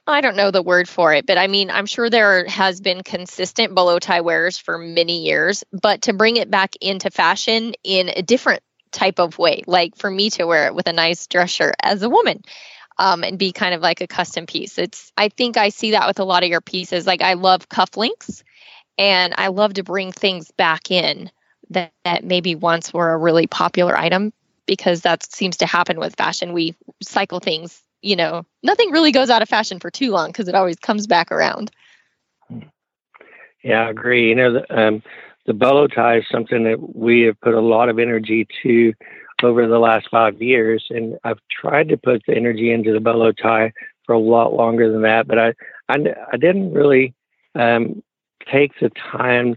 I 0.07 0.23
don't 0.23 0.37
know 0.37 0.51
the 0.51 0.63
word 0.63 0.89
for 0.89 1.13
it, 1.13 1.27
but 1.27 1.37
I 1.37 1.47
mean, 1.47 1.71
I'm 1.71 1.87
sure 1.87 2.09
there 2.09 2.47
has 2.47 2.81
been 2.81 3.03
consistent 3.03 3.75
bolo 3.75 3.99
tie 3.99 4.23
wearers 4.23 4.57
for 4.57 4.79
many 4.79 5.25
years, 5.25 5.63
but 5.73 6.03
to 6.03 6.15
bring 6.15 6.37
it 6.37 6.51
back 6.51 6.75
into 6.81 7.11
fashion 7.11 7.75
in 7.85 8.11
a 8.15 8.23
different 8.23 8.63
type 8.93 9.19
of 9.19 9.39
way, 9.39 9.63
like 9.67 9.97
for 9.97 10.11
me 10.11 10.31
to 10.31 10.45
wear 10.47 10.67
it 10.67 10.75
with 10.75 10.87
a 10.89 10.93
nice 10.95 11.27
dress 11.27 11.51
shirt 11.51 11.75
as 11.83 12.03
a 12.03 12.09
woman. 12.09 12.43
Um, 12.97 13.25
and 13.25 13.41
be 13.41 13.51
kind 13.51 13.75
of 13.75 13.81
like 13.81 14.01
a 14.03 14.07
custom 14.07 14.47
piece. 14.47 14.79
It's 14.79 15.11
I 15.17 15.29
think 15.29 15.57
I 15.57 15.71
see 15.71 15.91
that 15.91 16.07
with 16.07 16.21
a 16.21 16.25
lot 16.25 16.45
of 16.45 16.49
your 16.49 16.61
pieces. 16.61 17.09
Like 17.09 17.23
I 17.23 17.33
love 17.33 17.69
cufflinks 17.69 18.45
and 18.97 19.35
I 19.37 19.49
love 19.49 19.75
to 19.75 19.83
bring 19.83 20.13
things 20.13 20.53
back 20.53 20.93
in 20.93 21.29
that, 21.71 21.93
that 22.05 22.25
maybe 22.25 22.55
once 22.55 22.93
were 22.93 23.13
a 23.13 23.19
really 23.19 23.47
popular 23.47 23.97
item 23.99 24.33
because 24.67 25.03
that 25.03 25.31
seems 25.31 25.57
to 25.59 25.67
happen 25.67 25.99
with 25.99 26.17
fashion. 26.17 26.53
We 26.53 26.75
cycle 27.03 27.41
things 27.41 27.85
you 28.05 28.17
know, 28.17 28.45
nothing 28.63 28.91
really 28.91 29.11
goes 29.11 29.31
out 29.31 29.43
of 29.43 29.49
fashion 29.49 29.81
for 29.81 29.91
too 29.91 30.11
long 30.11 30.29
because 30.29 30.47
it 30.47 30.55
always 30.55 30.77
comes 30.77 31.07
back 31.07 31.33
around. 31.33 31.71
Yeah, 33.63 33.87
I 33.87 33.91
agree. 33.91 34.29
You 34.29 34.35
know, 34.35 34.53
the, 34.53 34.79
um, 34.79 35.03
the 35.47 35.55
bolo 35.55 35.87
tie 35.87 36.19
is 36.19 36.25
something 36.31 36.65
that 36.65 36.95
we 36.95 37.23
have 37.23 37.41
put 37.41 37.55
a 37.55 37.61
lot 37.61 37.89
of 37.89 37.99
energy 37.99 38.47
to 38.63 38.93
over 39.43 39.67
the 39.67 39.79
last 39.79 40.09
five 40.11 40.41
years, 40.41 40.85
and 40.91 41.19
I've 41.25 41.41
tried 41.51 41.89
to 41.89 41.97
put 41.97 42.23
the 42.27 42.37
energy 42.37 42.73
into 42.73 42.93
the 42.93 43.01
bolo 43.01 43.33
tie 43.33 43.73
for 44.05 44.15
a 44.15 44.19
lot 44.19 44.53
longer 44.53 44.93
than 44.93 45.03
that, 45.03 45.27
but 45.27 45.39
I 45.39 45.55
I, 45.89 45.97
I 46.33 46.37
didn't 46.37 46.73
really 46.73 47.15
um, 47.55 48.03
take 48.51 48.73
the 48.81 48.91
time 48.91 49.57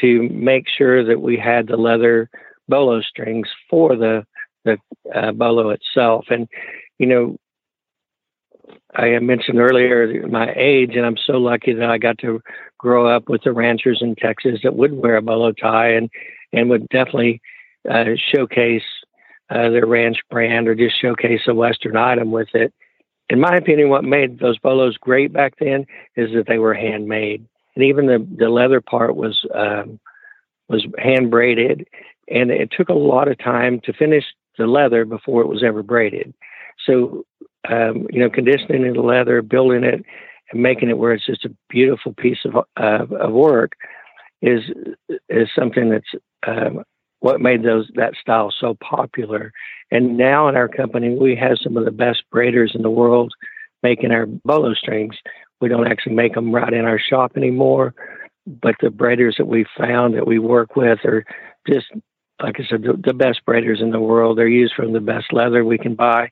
to 0.00 0.28
make 0.30 0.66
sure 0.68 1.04
that 1.04 1.20
we 1.20 1.36
had 1.36 1.66
the 1.66 1.76
leather 1.76 2.30
bolo 2.68 3.00
strings 3.00 3.48
for 3.68 3.96
the 3.96 4.24
the 4.64 4.76
uh, 5.14 5.32
bolo 5.32 5.70
itself, 5.70 6.26
and 6.30 6.48
you 6.98 7.06
know 7.06 7.36
I 8.94 9.18
mentioned 9.18 9.58
earlier 9.58 10.26
my 10.28 10.52
age, 10.56 10.92
and 10.94 11.04
I'm 11.04 11.16
so 11.16 11.34
lucky 11.34 11.72
that 11.74 11.90
I 11.90 11.98
got 11.98 12.18
to 12.18 12.40
grow 12.78 13.08
up 13.08 13.28
with 13.28 13.42
the 13.42 13.52
ranchers 13.52 13.98
in 14.00 14.14
Texas 14.14 14.60
that 14.62 14.76
would 14.76 14.92
wear 14.92 15.16
a 15.16 15.22
bolo 15.22 15.52
tie 15.52 15.90
and 15.90 16.10
and 16.52 16.70
would 16.70 16.88
definitely 16.88 17.40
uh, 17.88 18.04
showcase 18.34 18.82
uh, 19.50 19.70
their 19.70 19.86
ranch 19.86 20.18
brand 20.30 20.68
or 20.68 20.74
just 20.74 21.00
showcase 21.00 21.42
a 21.46 21.54
Western 21.54 21.96
item 21.96 22.30
with 22.30 22.48
it. 22.54 22.72
In 23.30 23.40
my 23.40 23.56
opinion, 23.56 23.90
what 23.90 24.04
made 24.04 24.38
those 24.38 24.58
bolos 24.58 24.96
great 24.96 25.32
back 25.32 25.54
then 25.60 25.84
is 26.16 26.32
that 26.34 26.46
they 26.46 26.58
were 26.58 26.72
handmade, 26.72 27.46
and 27.78 27.86
even 27.86 28.06
the 28.06 28.26
the 28.36 28.48
leather 28.48 28.80
part 28.80 29.14
was 29.14 29.46
um, 29.54 30.00
was 30.68 30.84
hand 30.98 31.30
braided, 31.30 31.86
and 32.28 32.50
it 32.50 32.72
took 32.76 32.88
a 32.88 32.94
lot 32.94 33.28
of 33.28 33.38
time 33.38 33.80
to 33.84 33.92
finish 33.92 34.24
the 34.58 34.66
leather 34.66 35.04
before 35.04 35.42
it 35.42 35.46
was 35.48 35.62
ever 35.62 35.84
braided. 35.84 36.34
So 36.84 37.24
um, 37.68 38.08
you 38.10 38.18
know, 38.20 38.30
conditioning 38.30 38.92
the 38.92 39.00
leather, 39.00 39.42
building 39.42 39.84
it, 39.84 40.04
and 40.50 40.62
making 40.62 40.90
it 40.90 40.98
where 40.98 41.12
it's 41.12 41.26
just 41.26 41.44
a 41.44 41.54
beautiful 41.70 42.12
piece 42.14 42.38
of 42.44 42.56
uh, 42.76 43.14
of 43.16 43.32
work 43.32 43.72
is 44.42 44.62
is 45.28 45.48
something 45.56 45.88
that's 45.88 46.10
um, 46.48 46.82
what 47.20 47.40
made 47.40 47.62
those 47.62 47.88
that 47.94 48.14
style 48.20 48.52
so 48.58 48.76
popular. 48.80 49.52
And 49.92 50.16
now 50.16 50.48
in 50.48 50.56
our 50.56 50.68
company, 50.68 51.14
we 51.14 51.36
have 51.36 51.58
some 51.62 51.76
of 51.76 51.84
the 51.84 51.92
best 51.92 52.24
braiders 52.34 52.74
in 52.74 52.82
the 52.82 52.90
world 52.90 53.32
making 53.82 54.12
our 54.12 54.26
bolo 54.26 54.74
strings. 54.74 55.16
We 55.60 55.68
don't 55.68 55.86
actually 55.86 56.14
make 56.14 56.34
them 56.34 56.54
right 56.54 56.72
in 56.72 56.84
our 56.84 56.98
shop 56.98 57.32
anymore, 57.36 57.94
but 58.46 58.76
the 58.80 58.88
braiders 58.88 59.36
that 59.38 59.46
we 59.46 59.66
found 59.76 60.14
that 60.14 60.26
we 60.26 60.38
work 60.38 60.76
with 60.76 61.04
are 61.04 61.24
just 61.68 61.86
like 62.40 62.60
I 62.60 62.64
said, 62.70 62.82
the, 62.82 62.92
the 63.04 63.14
best 63.14 63.40
braiders 63.44 63.82
in 63.82 63.90
the 63.90 63.98
world. 63.98 64.38
They're 64.38 64.46
used 64.46 64.74
from 64.74 64.92
the 64.92 65.00
best 65.00 65.32
leather 65.32 65.64
we 65.64 65.76
can 65.76 65.96
buy 65.96 66.30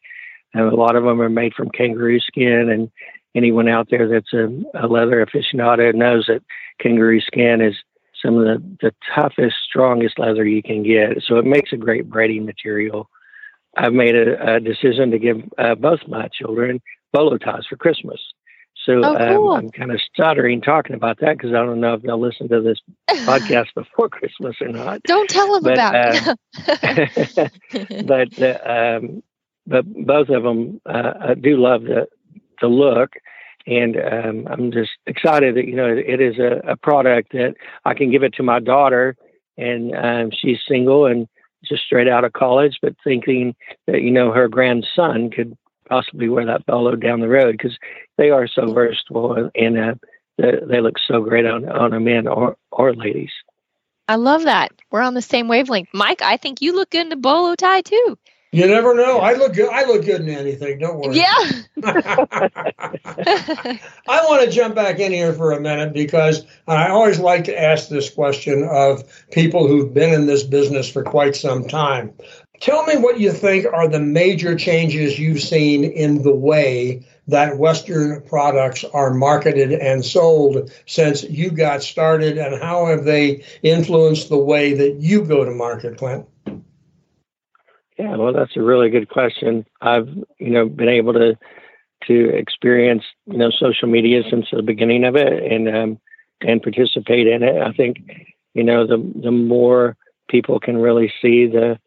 and 0.56 0.72
a 0.72 0.76
lot 0.76 0.96
of 0.96 1.04
them 1.04 1.20
are 1.20 1.28
made 1.28 1.54
from 1.54 1.70
kangaroo 1.70 2.20
skin. 2.20 2.70
And 2.70 2.90
anyone 3.34 3.68
out 3.68 3.88
there 3.90 4.08
that's 4.08 4.32
a, 4.32 4.48
a 4.74 4.86
leather 4.86 5.24
aficionado 5.24 5.94
knows 5.94 6.26
that 6.28 6.42
kangaroo 6.80 7.20
skin 7.20 7.60
is 7.60 7.74
some 8.22 8.38
of 8.38 8.44
the, 8.44 8.76
the 8.80 8.94
toughest, 9.14 9.56
strongest 9.68 10.18
leather 10.18 10.46
you 10.46 10.62
can 10.62 10.82
get. 10.82 11.22
So 11.26 11.36
it 11.36 11.44
makes 11.44 11.72
a 11.72 11.76
great 11.76 12.08
braiding 12.08 12.46
material. 12.46 13.10
I've 13.76 13.92
made 13.92 14.14
a, 14.14 14.54
a 14.54 14.60
decision 14.60 15.10
to 15.10 15.18
give 15.18 15.42
uh, 15.58 15.74
both 15.74 16.00
my 16.08 16.28
children 16.28 16.80
bolo 17.12 17.38
ties 17.38 17.66
for 17.68 17.76
Christmas. 17.76 18.20
So 18.86 19.00
oh, 19.02 19.16
cool. 19.34 19.50
um, 19.50 19.58
I'm 19.58 19.70
kind 19.70 19.90
of 19.90 20.00
stuttering 20.00 20.60
talking 20.60 20.94
about 20.94 21.18
that 21.20 21.36
because 21.36 21.50
I 21.50 21.64
don't 21.64 21.80
know 21.80 21.94
if 21.94 22.02
they'll 22.02 22.20
listen 22.20 22.48
to 22.50 22.60
this 22.60 22.78
podcast 23.10 23.66
before 23.74 24.08
Christmas 24.10 24.56
or 24.60 24.68
not. 24.68 25.02
Don't 25.02 25.28
tell 25.28 25.52
them 25.54 25.62
but, 25.64 25.72
about 25.74 26.14
it. 26.14 27.48
Uh, 27.74 28.02
but 28.04 28.40
uh, 28.40 28.98
um, 28.98 29.22
but 29.66 29.84
both 30.06 30.28
of 30.28 30.44
them 30.44 30.80
uh, 30.86 31.12
I 31.20 31.34
do 31.34 31.56
love 31.56 31.82
the 31.82 32.06
the 32.60 32.68
look, 32.68 33.14
and 33.66 33.96
um, 33.96 34.46
I'm 34.48 34.70
just 34.70 34.92
excited 35.06 35.56
that 35.56 35.66
you 35.66 35.74
know 35.74 35.88
it 35.88 36.20
is 36.20 36.38
a, 36.38 36.70
a, 36.70 36.76
product 36.76 37.32
that 37.32 37.56
I 37.84 37.94
can 37.94 38.10
give 38.12 38.22
it 38.22 38.34
to 38.34 38.44
my 38.44 38.60
daughter, 38.60 39.16
and 39.58 39.94
um, 39.96 40.30
she's 40.30 40.58
single 40.66 41.06
and 41.06 41.26
just 41.64 41.82
straight 41.82 42.08
out 42.08 42.24
of 42.24 42.32
college, 42.34 42.78
but 42.80 42.94
thinking 43.02 43.56
that 43.88 44.02
you 44.02 44.12
know 44.12 44.30
her 44.30 44.46
grandson 44.48 45.30
could 45.30 45.56
possibly 45.88 46.28
wear 46.28 46.46
that 46.46 46.66
bolo 46.66 46.96
down 46.96 47.20
the 47.20 47.28
road 47.28 47.52
because 47.52 47.78
they 48.16 48.30
are 48.30 48.46
so 48.46 48.72
versatile 48.72 49.50
and 49.54 49.78
uh, 49.78 49.94
they, 50.38 50.52
they 50.66 50.80
look 50.80 50.98
so 50.98 51.22
great 51.22 51.46
on 51.46 51.68
on 51.68 51.92
a 51.92 52.00
men 52.00 52.26
or 52.26 52.56
or 52.70 52.94
ladies. 52.94 53.32
I 54.08 54.16
love 54.16 54.44
that. 54.44 54.72
We're 54.90 55.00
on 55.00 55.14
the 55.14 55.22
same 55.22 55.48
wavelength, 55.48 55.88
Mike. 55.92 56.22
I 56.22 56.36
think 56.36 56.62
you 56.62 56.74
look 56.74 56.90
good 56.90 57.06
in 57.06 57.12
a 57.12 57.16
bolo 57.16 57.56
tie 57.56 57.80
too. 57.80 58.16
You 58.52 58.66
never 58.66 58.94
know. 58.94 59.18
I 59.18 59.34
look 59.34 59.54
good. 59.54 59.68
I 59.68 59.84
look 59.84 60.04
good 60.04 60.20
in 60.22 60.30
anything. 60.30 60.78
Don't 60.78 60.98
worry. 60.98 61.16
Yeah. 61.16 61.50
I 64.08 64.24
want 64.24 64.44
to 64.44 64.50
jump 64.50 64.76
back 64.76 64.98
in 64.98 65.12
here 65.12 65.32
for 65.34 65.52
a 65.52 65.60
minute 65.60 65.92
because 65.92 66.46
I 66.66 66.88
always 66.88 67.18
like 67.18 67.44
to 67.44 67.60
ask 67.60 67.88
this 67.88 68.08
question 68.08 68.62
of 68.62 69.02
people 69.30 69.66
who've 69.66 69.92
been 69.92 70.14
in 70.14 70.26
this 70.26 70.44
business 70.44 70.88
for 70.88 71.02
quite 71.02 71.36
some 71.36 71.66
time. 71.66 72.14
Tell 72.60 72.84
me 72.86 72.96
what 72.96 73.20
you 73.20 73.32
think 73.32 73.66
are 73.72 73.88
the 73.88 74.00
major 74.00 74.56
changes 74.56 75.18
you've 75.18 75.42
seen 75.42 75.84
in 75.84 76.22
the 76.22 76.34
way 76.34 77.06
that 77.28 77.58
Western 77.58 78.22
products 78.22 78.84
are 78.84 79.12
marketed 79.12 79.72
and 79.72 80.04
sold 80.04 80.70
since 80.86 81.24
you 81.24 81.50
got 81.50 81.82
started, 81.82 82.38
and 82.38 82.62
how 82.62 82.86
have 82.86 83.04
they 83.04 83.44
influenced 83.62 84.28
the 84.28 84.38
way 84.38 84.74
that 84.74 85.00
you 85.00 85.24
go 85.24 85.44
to 85.44 85.50
market, 85.50 85.98
Clint? 85.98 86.26
Yeah, 87.98 88.16
well, 88.16 88.32
that's 88.32 88.56
a 88.56 88.62
really 88.62 88.90
good 88.90 89.08
question. 89.08 89.66
I've, 89.80 90.08
you 90.38 90.50
know, 90.50 90.68
been 90.68 90.88
able 90.88 91.14
to 91.14 91.36
to 92.06 92.28
experience, 92.36 93.02
you 93.26 93.38
know, 93.38 93.50
social 93.50 93.88
media 93.88 94.22
since 94.30 94.46
the 94.52 94.62
beginning 94.62 95.04
of 95.04 95.16
it, 95.16 95.52
and 95.52 95.68
um, 95.68 96.00
and 96.42 96.62
participate 96.62 97.26
in 97.26 97.42
it. 97.42 97.60
I 97.60 97.72
think, 97.72 97.98
you 98.54 98.62
know, 98.62 98.86
the 98.86 98.98
the 99.22 99.30
more 99.30 99.96
people 100.28 100.60
can 100.60 100.76
really 100.76 101.12
see 101.22 101.46
the 101.46 101.78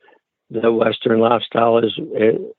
the 0.49 0.71
Western 0.71 1.19
lifestyle 1.19 1.77
is 1.77 1.93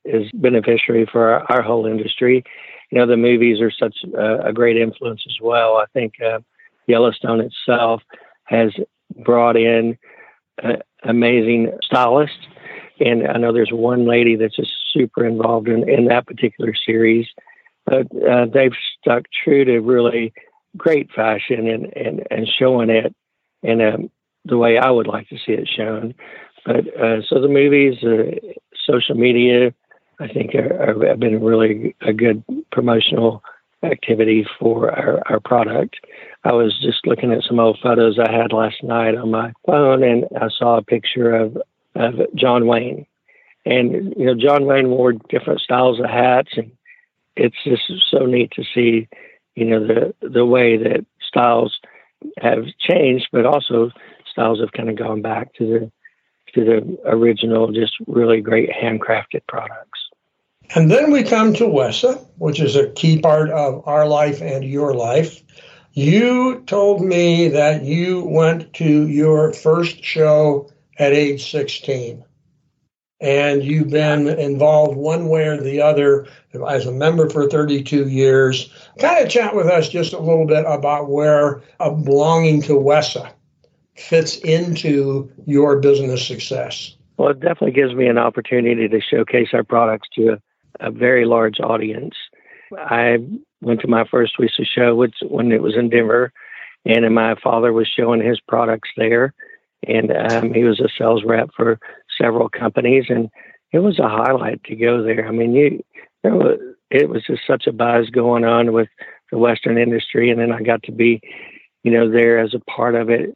is 0.05 0.31
beneficiary 0.35 1.07
for 1.11 1.31
our, 1.31 1.53
our 1.53 1.63
whole 1.63 1.87
industry. 1.87 2.45
You 2.91 2.99
know, 2.99 3.07
the 3.07 3.17
movies 3.17 3.61
are 3.61 3.71
such 3.71 3.97
a, 4.15 4.49
a 4.49 4.53
great 4.53 4.77
influence 4.77 5.23
as 5.27 5.37
well. 5.41 5.77
I 5.77 5.87
think 5.93 6.15
uh, 6.25 6.41
Yellowstone 6.87 7.41
itself 7.41 8.03
has 8.45 8.73
brought 9.25 9.57
in 9.57 9.97
uh, 10.63 10.77
amazing 11.05 11.73
stylists 11.83 12.47
and 13.01 13.27
I 13.27 13.39
know 13.39 13.53
there's 13.53 13.73
one 13.73 14.07
lady 14.07 14.37
that's 14.37 14.57
just 14.57 14.73
super 14.93 15.27
involved 15.27 15.69
in, 15.69 15.89
in 15.89 16.07
that 16.07 16.27
particular 16.27 16.75
series. 16.75 17.27
But 17.87 18.07
uh, 18.15 18.47
they've 18.53 18.75
stuck 19.01 19.25
true 19.43 19.65
to 19.65 19.81
really 19.81 20.33
great 20.77 21.11
fashion 21.11 21.67
and, 21.67 21.93
and, 21.97 22.23
and 22.31 22.47
showing 22.47 22.91
it 22.91 23.15
in 23.63 23.81
a, 23.81 23.97
the 24.45 24.59
way 24.59 24.79
I 24.79 24.91
would 24.91 25.07
like 25.07 25.29
to 25.31 25.37
see 25.37 25.53
it 25.53 25.69
shown. 25.69 26.15
But 26.65 26.87
uh, 26.97 27.23
so 27.29 27.41
the 27.41 27.49
movies, 27.49 28.03
uh, 28.05 28.37
social 28.87 29.15
media, 29.15 29.73
I 30.19 30.29
think 30.29 30.55
are, 30.55 31.07
have 31.07 31.21
been 31.21 31.43
really 31.43 31.95
a 32.01 32.13
good 32.13 32.45
promotional 32.71 33.43
activity 33.83 34.47
for 34.59 34.91
our, 34.91 35.23
our 35.27 35.41
product. 35.41 35.97
I 36.45 36.53
was 36.53 36.79
just 36.81 37.07
looking 37.07 37.33
at 37.33 37.43
some 37.45 37.59
old 37.59 37.79
photos 37.83 38.19
I 38.19 38.31
had 38.31 38.53
last 38.53 38.83
night 38.83 39.15
on 39.15 39.31
my 39.31 39.53
phone, 39.67 40.03
and 40.03 40.27
I 40.39 40.49
saw 40.49 40.77
a 40.77 40.83
picture 40.83 41.35
of 41.35 41.57
of 41.95 42.15
John 42.35 42.67
Wayne. 42.67 43.07
And, 43.67 44.15
you 44.17 44.27
know, 44.27 44.35
John 44.35 44.65
Wayne 44.65 44.91
wore 44.91 45.13
different 45.13 45.61
styles 45.61 45.99
of 46.01 46.07
hats, 46.07 46.51
and 46.57 46.73
it's 47.37 47.57
just 47.65 47.83
so 48.11 48.27
neat 48.27 48.53
to 48.53 48.65
see, 48.75 49.09
you 49.55 49.65
know, 49.65 49.87
the, 49.87 50.15
the 50.21 50.47
way 50.47 50.77
that 50.77 51.05
styles 51.21 51.79
have 52.39 52.65
changed, 52.79 53.29
but 53.33 53.45
also 53.45 53.91
styles 54.31 54.61
have 54.61 54.73
kind 54.73 54.89
of 54.89 54.97
gone 54.97 55.21
back 55.21 55.53
to 55.55 55.67
the 55.67 55.93
to 56.55 56.65
the 56.65 56.99
original, 57.07 57.73
just 57.73 57.95
really 58.07 58.41
great 58.41 58.71
handcrafted 58.71 59.43
products. 59.49 60.01
And 60.75 60.91
then 60.91 61.11
we 61.11 61.25
come 61.25 61.53
to 61.55 61.65
WESA, 61.65 62.25
which 62.39 62.61
is 62.61 62.77
a 62.77 62.91
key 62.91 63.21
part 63.21 63.51
of 63.51 63.87
our 63.87 64.07
life 64.07 64.41
and 64.41 64.65
your 64.65 64.95
life. 64.95 65.43
You 65.93 66.63
told 66.67 67.03
me 67.03 67.49
that 67.49 67.83
you 67.83 68.25
went 68.25 68.73
to 68.75 69.09
your 69.09 69.53
first 69.53 70.05
show 70.05 70.71
at 70.99 71.13
age 71.13 71.51
16. 71.51 72.25
And 73.23 73.63
you've 73.65 73.91
been 73.91 74.29
involved 74.29 74.97
one 74.97 75.29
way 75.29 75.49
or 75.49 75.61
the 75.61 75.83
other 75.83 76.27
as 76.69 76.87
a 76.87 76.93
member 76.93 77.29
for 77.29 77.51
32 77.51 78.09
years. 78.09 78.73
Kind 78.99 79.23
of 79.23 79.31
chat 79.31 79.55
with 79.55 79.67
us 79.67 79.89
just 79.89 80.13
a 80.13 80.21
little 80.21 80.47
bit 80.47 80.65
about 80.67 81.11
where 81.11 81.63
belonging 81.79 82.63
to 82.63 82.79
WESA 82.79 83.31
fits 83.97 84.39
into 84.39 85.31
your 85.47 85.79
business 85.79 86.27
success. 86.27 86.97
Well, 87.17 87.31
it 87.31 87.41
definitely 87.41 87.73
gives 87.73 87.95
me 87.95 88.07
an 88.07 88.19
opportunity 88.19 88.89
to 88.89 89.01
showcase 89.01 89.49
our 89.53 89.65
products 89.65 90.09
to 90.15 90.35
a, 90.81 90.89
a 90.89 90.91
very 90.91 91.27
large 91.27 91.61
audience. 91.61 92.15
I 92.79 93.19
went 93.61 93.81
to 93.81 93.89
my 93.89 94.05
first 94.05 94.35
WESA 94.39 94.65
show 94.65 94.95
which, 94.95 95.17
when 95.23 95.53
it 95.53 95.63
was 95.63 95.77
in 95.77 95.91
Denver, 95.91 96.33
and 96.87 97.15
my 97.15 97.35
father 97.43 97.73
was 97.73 97.89
showing 97.89 98.25
his 98.25 98.41
products 98.41 98.89
there 98.97 99.35
and 99.87 100.13
um, 100.13 100.53
he 100.53 100.65
was 100.65 100.81
a 100.81 100.89
sales 100.97 101.23
rep 101.25 101.51
for 101.57 101.79
several 102.21 102.49
companies, 102.49 103.07
and 103.09 103.31
it 103.73 103.79
was 103.79 103.99
a 103.99 104.09
highlight 104.09 104.63
to 104.65 104.77
go 104.77 105.03
there. 105.03 105.27
I 105.27 105.31
mean, 105.31 105.55
you, 105.55 105.83
you 106.25 106.31
know, 106.31 106.59
it 106.91 107.09
was 107.09 107.25
just 107.27 107.47
such 107.47 107.67
a 107.67 107.73
buzz 107.73 108.11
going 108.11 108.45
on 108.45 108.73
with 108.73 108.89
the 109.31 109.39
Western 109.39 109.79
industry, 109.79 110.31
and 110.31 110.41
then 110.41 110.53
I 110.53 110.63
got 110.63 110.83
to 110.85 110.93
be, 110.93 111.21
you 111.83 111.91
know, 111.91 112.11
there 112.11 112.39
as 112.39 112.55
a 112.55 112.61
part 112.71 112.95
of 112.95 113.09
it 113.09 113.35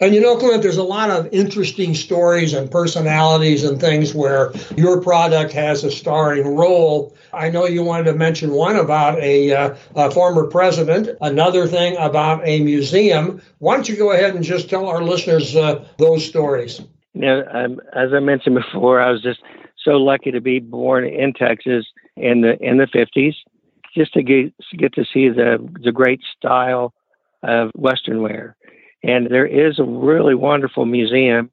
and 0.00 0.14
you 0.14 0.20
know, 0.20 0.36
Clint, 0.36 0.62
there's 0.62 0.76
a 0.76 0.82
lot 0.82 1.10
of 1.10 1.28
interesting 1.32 1.94
stories 1.94 2.52
and 2.52 2.70
personalities 2.70 3.64
and 3.64 3.80
things 3.80 4.14
where 4.14 4.52
your 4.76 5.00
product 5.00 5.52
has 5.52 5.84
a 5.84 5.90
starring 5.90 6.56
role. 6.56 7.16
I 7.32 7.50
know 7.50 7.66
you 7.66 7.82
wanted 7.82 8.04
to 8.04 8.14
mention 8.14 8.52
one 8.52 8.76
about 8.76 9.18
a, 9.18 9.52
uh, 9.52 9.76
a 9.96 10.10
former 10.10 10.46
president, 10.46 11.10
another 11.20 11.66
thing 11.66 11.96
about 11.98 12.46
a 12.46 12.60
museum. 12.60 13.42
Why 13.58 13.74
don't 13.74 13.88
you 13.88 13.96
go 13.96 14.12
ahead 14.12 14.34
and 14.34 14.44
just 14.44 14.70
tell 14.70 14.86
our 14.86 15.02
listeners 15.02 15.56
uh, 15.56 15.84
those 15.98 16.24
stories? 16.24 16.80
Know, 17.14 17.44
um, 17.52 17.80
as 17.94 18.12
I 18.14 18.20
mentioned 18.20 18.54
before, 18.54 19.00
I 19.00 19.10
was 19.10 19.22
just 19.22 19.40
so 19.84 19.92
lucky 19.92 20.30
to 20.30 20.40
be 20.40 20.60
born 20.60 21.04
in 21.04 21.32
Texas 21.32 21.86
in 22.16 22.42
the 22.42 22.56
in 22.60 22.78
the 22.78 22.86
50s, 22.86 23.34
just 23.94 24.12
to 24.14 24.22
get 24.22 24.52
get 24.76 24.94
to 24.94 25.04
see 25.04 25.28
the 25.28 25.58
the 25.82 25.90
great 25.90 26.20
style 26.36 26.94
of 27.42 27.70
Western 27.74 28.22
wear 28.22 28.56
and 29.02 29.28
there 29.30 29.46
is 29.46 29.78
a 29.78 29.84
really 29.84 30.34
wonderful 30.34 30.86
museum 30.86 31.50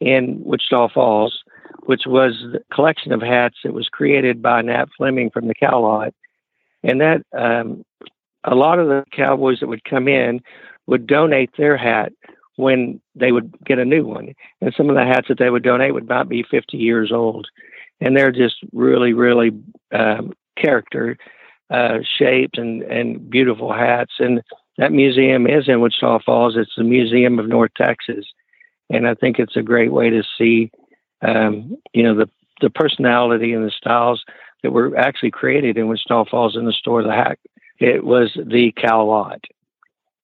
in 0.00 0.42
Wichita 0.44 0.88
Falls, 0.88 1.42
which 1.84 2.02
was 2.06 2.34
the 2.52 2.62
collection 2.72 3.12
of 3.12 3.20
hats 3.20 3.56
that 3.64 3.72
was 3.72 3.88
created 3.88 4.42
by 4.42 4.62
Nat 4.62 4.86
Fleming 4.96 5.30
from 5.30 5.48
the 5.48 5.54
cow 5.54 5.80
lot. 5.80 6.14
And 6.82 7.00
that 7.00 7.22
um, 7.36 7.84
a 8.44 8.54
lot 8.54 8.78
of 8.78 8.88
the 8.88 9.04
cowboys 9.12 9.60
that 9.60 9.68
would 9.68 9.84
come 9.84 10.08
in 10.08 10.40
would 10.86 11.06
donate 11.06 11.50
their 11.56 11.76
hat 11.76 12.12
when 12.56 13.00
they 13.14 13.32
would 13.32 13.52
get 13.64 13.78
a 13.78 13.84
new 13.84 14.04
one. 14.04 14.34
And 14.60 14.74
some 14.76 14.88
of 14.88 14.96
the 14.96 15.04
hats 15.04 15.28
that 15.28 15.38
they 15.38 15.50
would 15.50 15.62
donate 15.62 15.94
would 15.94 16.08
not 16.08 16.28
be 16.28 16.44
50 16.48 16.76
years 16.76 17.10
old. 17.10 17.48
And 18.00 18.16
they're 18.16 18.32
just 18.32 18.56
really, 18.72 19.12
really 19.12 19.50
um, 19.92 20.32
character 20.56 21.16
uh, 21.70 21.98
shaped 22.18 22.58
and, 22.58 22.82
and 22.82 23.28
beautiful 23.28 23.72
hats. 23.72 24.12
And 24.18 24.42
that 24.78 24.92
museum 24.92 25.46
is 25.46 25.68
in 25.68 25.80
Wichita 25.80 26.20
Falls. 26.20 26.56
It's 26.56 26.74
the 26.76 26.84
Museum 26.84 27.38
of 27.38 27.48
North 27.48 27.72
Texas, 27.76 28.24
and 28.90 29.06
I 29.06 29.14
think 29.14 29.38
it's 29.38 29.56
a 29.56 29.62
great 29.62 29.92
way 29.92 30.10
to 30.10 30.22
see, 30.36 30.70
um, 31.22 31.76
you 31.92 32.02
know, 32.02 32.14
the 32.14 32.28
the 32.60 32.70
personality 32.70 33.52
and 33.52 33.64
the 33.64 33.70
styles 33.70 34.24
that 34.62 34.72
were 34.72 34.96
actually 34.96 35.30
created 35.30 35.76
in 35.76 35.88
Wichita 35.88 36.24
Falls 36.26 36.56
in 36.56 36.64
the 36.64 36.72
store. 36.72 37.02
The 37.02 37.12
hat 37.12 37.38
it 37.78 38.04
was 38.04 38.32
the 38.34 38.72
cow 38.76 39.04
lot. 39.04 39.44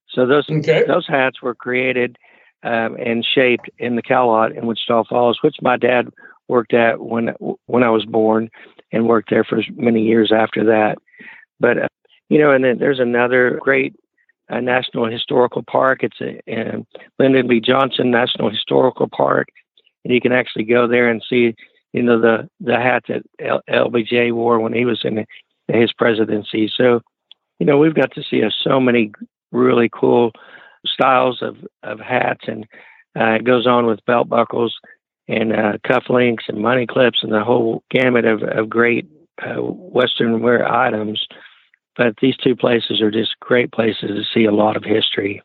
So 0.09 0.27
those 0.27 0.49
okay. 0.51 0.85
those 0.87 1.07
hats 1.07 1.43
were 1.43 1.55
created 1.55 2.17
um, 2.63 2.97
and 2.97 3.25
shaped 3.25 3.71
in 3.79 3.97
the 3.97 4.03
cow 4.03 4.29
lot 4.29 4.53
in 4.53 4.67
Wichita 4.67 5.05
Falls, 5.05 5.39
which 5.43 5.57
my 5.63 5.77
dad 5.77 6.09
worked 6.49 6.75
at 6.75 7.01
when 7.01 7.29
when 7.67 7.83
I 7.83 7.91
was 7.91 8.05
born, 8.05 8.51
and 8.93 9.09
worked 9.09 9.31
there 9.31 9.45
for 9.45 9.63
many 9.77 10.03
years 10.03 10.33
after 10.33 10.65
that. 10.65 10.99
But 11.59 11.79
uh, 11.79 11.89
you 12.29 12.39
know, 12.39 12.53
and 12.53 12.65
then 12.65 12.79
there's 12.79 13.01
another 13.01 13.59
great 13.63 13.95
uh, 14.51 14.61
National 14.61 15.11
Historical 15.11 15.63
Park. 15.63 16.03
It's 16.03 16.21
a, 16.21 16.41
a 16.49 16.85
Lyndon 17.19 17.49
B. 17.49 17.61
Johnson 17.61 18.11
National 18.11 18.51
Historical 18.51 19.09
Park, 19.09 19.49
and 20.05 20.13
you 20.13 20.21
can 20.21 20.33
actually 20.33 20.65
go 20.65 20.87
there 20.87 21.09
and 21.09 21.23
see, 21.29 21.55
you 21.93 22.03
know, 22.03 22.21
the 22.21 22.49
the 22.61 22.77
hat 22.77 23.05
that 23.09 23.23
L- 23.39 23.63
LBJ 23.69 24.33
wore 24.33 24.59
when 24.61 24.73
he 24.73 24.85
was 24.85 25.01
in 25.05 25.25
his 25.69 25.93
presidency. 25.93 26.71
So, 26.75 27.01
you 27.59 27.67
know, 27.67 27.79
we've 27.79 27.95
got 27.95 28.13
to 28.15 28.23
see 28.23 28.43
uh, 28.43 28.51
so 28.63 28.81
many 28.81 29.13
really 29.53 29.89
cool 29.93 30.33
styles 30.87 31.43
of 31.43 31.57
of 31.83 32.01
hats, 32.01 32.45
and 32.47 32.67
uh, 33.19 33.33
it 33.35 33.45
goes 33.45 33.67
on 33.67 33.87
with 33.87 34.05
belt 34.05 34.29
buckles 34.29 34.77
and 35.29 35.53
uh, 35.53 35.79
cufflinks 35.87 36.49
and 36.49 36.59
money 36.59 36.87
clips 36.87 37.21
and 37.23 37.33
the 37.33 37.45
whole 37.45 37.85
gamut 37.91 38.25
of, 38.25 38.43
of 38.43 38.69
great 38.69 39.07
uh, 39.43 39.61
Western 39.61 40.43
wear 40.43 40.71
items 40.71 41.25
but 42.01 42.15
these 42.23 42.37
two 42.39 42.57
places 42.57 43.03
are 43.03 43.11
just 43.11 43.39
great 43.41 43.71
places 43.73 44.09
to 44.09 44.23
see 44.33 44.47
a 44.47 44.51
lot 44.51 44.75
of 44.75 44.83
history. 44.83 45.43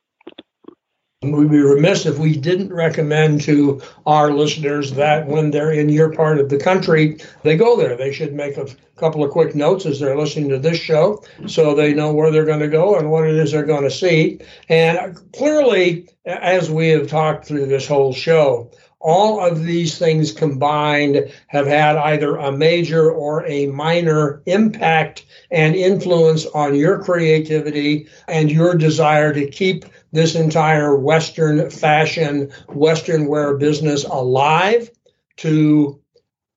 We'd 1.22 1.52
be 1.52 1.60
remiss 1.60 2.06
if 2.06 2.18
we 2.18 2.38
didn't 2.38 2.72
recommend 2.72 3.41
to 3.41 3.82
our 4.06 4.32
listeners 4.32 4.94
that 4.94 5.28
when 5.28 5.52
they're 5.52 5.74
in 5.74 5.89
your 5.89 6.13
part 6.13 6.39
of 6.39 6.48
the 6.48 6.58
country, 6.58 7.18
they 7.44 7.58
go 7.58 7.76
there. 7.76 7.98
They 7.98 8.13
should 8.13 8.34
make 8.34 8.56
a 8.56 8.68
couple 8.96 9.22
of 9.22 9.32
quick 9.32 9.54
notes 9.54 9.86
as 9.86 10.00
they're 10.00 10.18
listening 10.18 10.48
to 10.52 10.58
this 10.58 10.78
show 10.78 11.22
so 11.46 11.76
they 11.76 11.94
know 11.94 12.13
where 12.13 12.32
they're 12.32 12.46
going 12.46 12.60
to 12.62 12.70
go 12.70 12.96
and 12.98 13.12
what 13.12 13.28
it 13.28 13.36
is 13.36 13.52
they're 13.52 13.65
going 13.65 13.84
to 13.84 13.91
see. 13.91 14.39
And 14.70 15.20
clearly, 15.34 16.08
as 16.26 16.72
we 16.72 16.88
have 16.89 17.08
talked 17.08 17.46
through 17.46 17.65
this 17.65 17.86
whole 17.86 18.13
show, 18.13 18.72
all 19.06 19.39
of 19.39 19.63
these 19.63 20.00
things 20.00 20.32
combined 20.32 21.32
have 21.46 21.68
had 21.68 21.96
either 21.96 22.38
a 22.38 22.52
major 22.52 23.12
or 23.12 23.46
a 23.46 23.68
minor 23.68 24.41
impact 24.48 25.24
and 25.52 25.76
influence 25.76 26.48
on 26.48 26.74
your 26.74 27.04
creativity 27.04 28.08
and 28.28 28.52
your 28.52 28.74
desire 28.74 29.32
to 29.32 29.48
keep 29.48 29.86
this 30.12 30.34
entire 30.34 30.96
Western 30.96 31.70
fashion, 31.70 32.52
Western 32.70 33.28
wear 33.28 33.56
business 33.58 34.06
alive, 34.06 34.89
to 35.38 36.02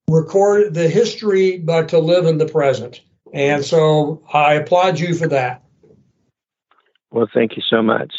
record 0.09 0.73
the 0.73 0.89
history, 0.89 1.59
but 1.59 1.91
to 1.91 1.99
live 1.99 2.25
in 2.25 2.39
the 2.39 2.49
present. 2.49 3.03
And 3.35 3.63
so 3.63 4.23
I 4.33 4.55
applaud 4.55 4.99
you 4.99 5.15
for 5.15 5.29
that. 5.29 5.63
Well, 7.11 7.29
thank 7.35 7.59
you 7.59 7.63
so 7.69 7.83
much. 7.83 8.15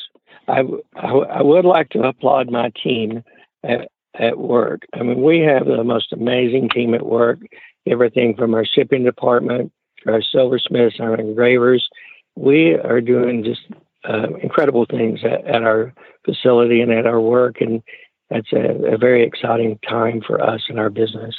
I, 0.47 0.61
I, 0.95 1.41
would 1.41 1.65
like 1.65 1.89
to 1.89 2.03
applaud 2.03 2.51
my 2.51 2.71
team 2.83 3.23
at, 3.63 3.89
at 4.17 4.37
work. 4.37 4.81
I 4.93 5.03
mean, 5.03 5.21
we 5.21 5.39
have 5.39 5.65
the 5.65 5.83
most 5.83 6.13
amazing 6.13 6.69
team 6.69 6.93
at 6.93 7.05
work, 7.05 7.39
everything 7.87 8.35
from 8.35 8.53
our 8.53 8.65
shipping 8.65 9.03
department 9.03 9.71
to 10.03 10.13
our 10.13 10.21
silversmiths, 10.21 10.99
our 10.99 11.15
engravers. 11.15 11.87
We 12.35 12.75
are 12.75 13.01
doing 13.01 13.43
just 13.43 13.61
uh, 14.07 14.27
incredible 14.41 14.85
things 14.85 15.19
at, 15.23 15.45
at, 15.45 15.63
our 15.63 15.93
facility 16.25 16.81
and 16.81 16.91
at 16.91 17.05
our 17.05 17.19
work. 17.19 17.61
And 17.61 17.83
that's 18.29 18.51
a, 18.53 18.93
a 18.93 18.97
very 18.97 19.23
exciting 19.23 19.79
time 19.87 20.21
for 20.25 20.41
us 20.41 20.61
and 20.69 20.79
our 20.79 20.89
business. 20.89 21.35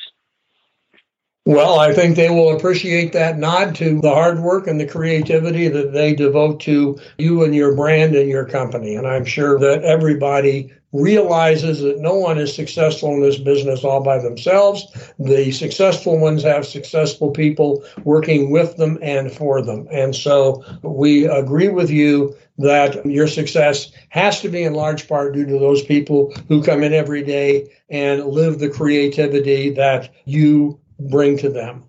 Well, 1.46 1.80
I 1.80 1.94
think 1.94 2.16
they 2.16 2.28
will 2.28 2.54
appreciate 2.54 3.12
that 3.12 3.38
nod 3.38 3.74
to 3.76 4.00
the 4.00 4.12
hard 4.12 4.40
work 4.40 4.66
and 4.66 4.78
the 4.78 4.86
creativity 4.86 5.68
that 5.68 5.92
they 5.92 6.14
devote 6.14 6.60
to 6.60 6.98
you 7.16 7.42
and 7.42 7.54
your 7.54 7.74
brand 7.74 8.14
and 8.14 8.28
your 8.28 8.44
company. 8.44 8.94
And 8.94 9.06
I'm 9.06 9.24
sure 9.24 9.58
that 9.58 9.82
everybody 9.82 10.70
realizes 10.92 11.80
that 11.80 12.00
no 12.00 12.14
one 12.14 12.36
is 12.36 12.54
successful 12.54 13.14
in 13.14 13.20
this 13.20 13.38
business 13.38 13.84
all 13.84 14.02
by 14.02 14.18
themselves. 14.18 14.86
The 15.18 15.50
successful 15.52 16.18
ones 16.18 16.42
have 16.42 16.66
successful 16.66 17.30
people 17.30 17.84
working 18.04 18.50
with 18.50 18.76
them 18.76 18.98
and 19.00 19.32
for 19.32 19.62
them. 19.62 19.86
And 19.90 20.14
so 20.14 20.64
we 20.82 21.26
agree 21.26 21.68
with 21.68 21.90
you 21.90 22.34
that 22.58 23.06
your 23.06 23.28
success 23.28 23.92
has 24.10 24.40
to 24.40 24.48
be 24.48 24.62
in 24.62 24.74
large 24.74 25.08
part 25.08 25.34
due 25.34 25.46
to 25.46 25.58
those 25.58 25.82
people 25.82 26.34
who 26.48 26.62
come 26.62 26.82
in 26.82 26.92
every 26.92 27.22
day 27.22 27.70
and 27.88 28.24
live 28.26 28.58
the 28.58 28.68
creativity 28.68 29.70
that 29.70 30.10
you 30.24 30.79
bring 31.08 31.38
to 31.38 31.48
them. 31.48 31.84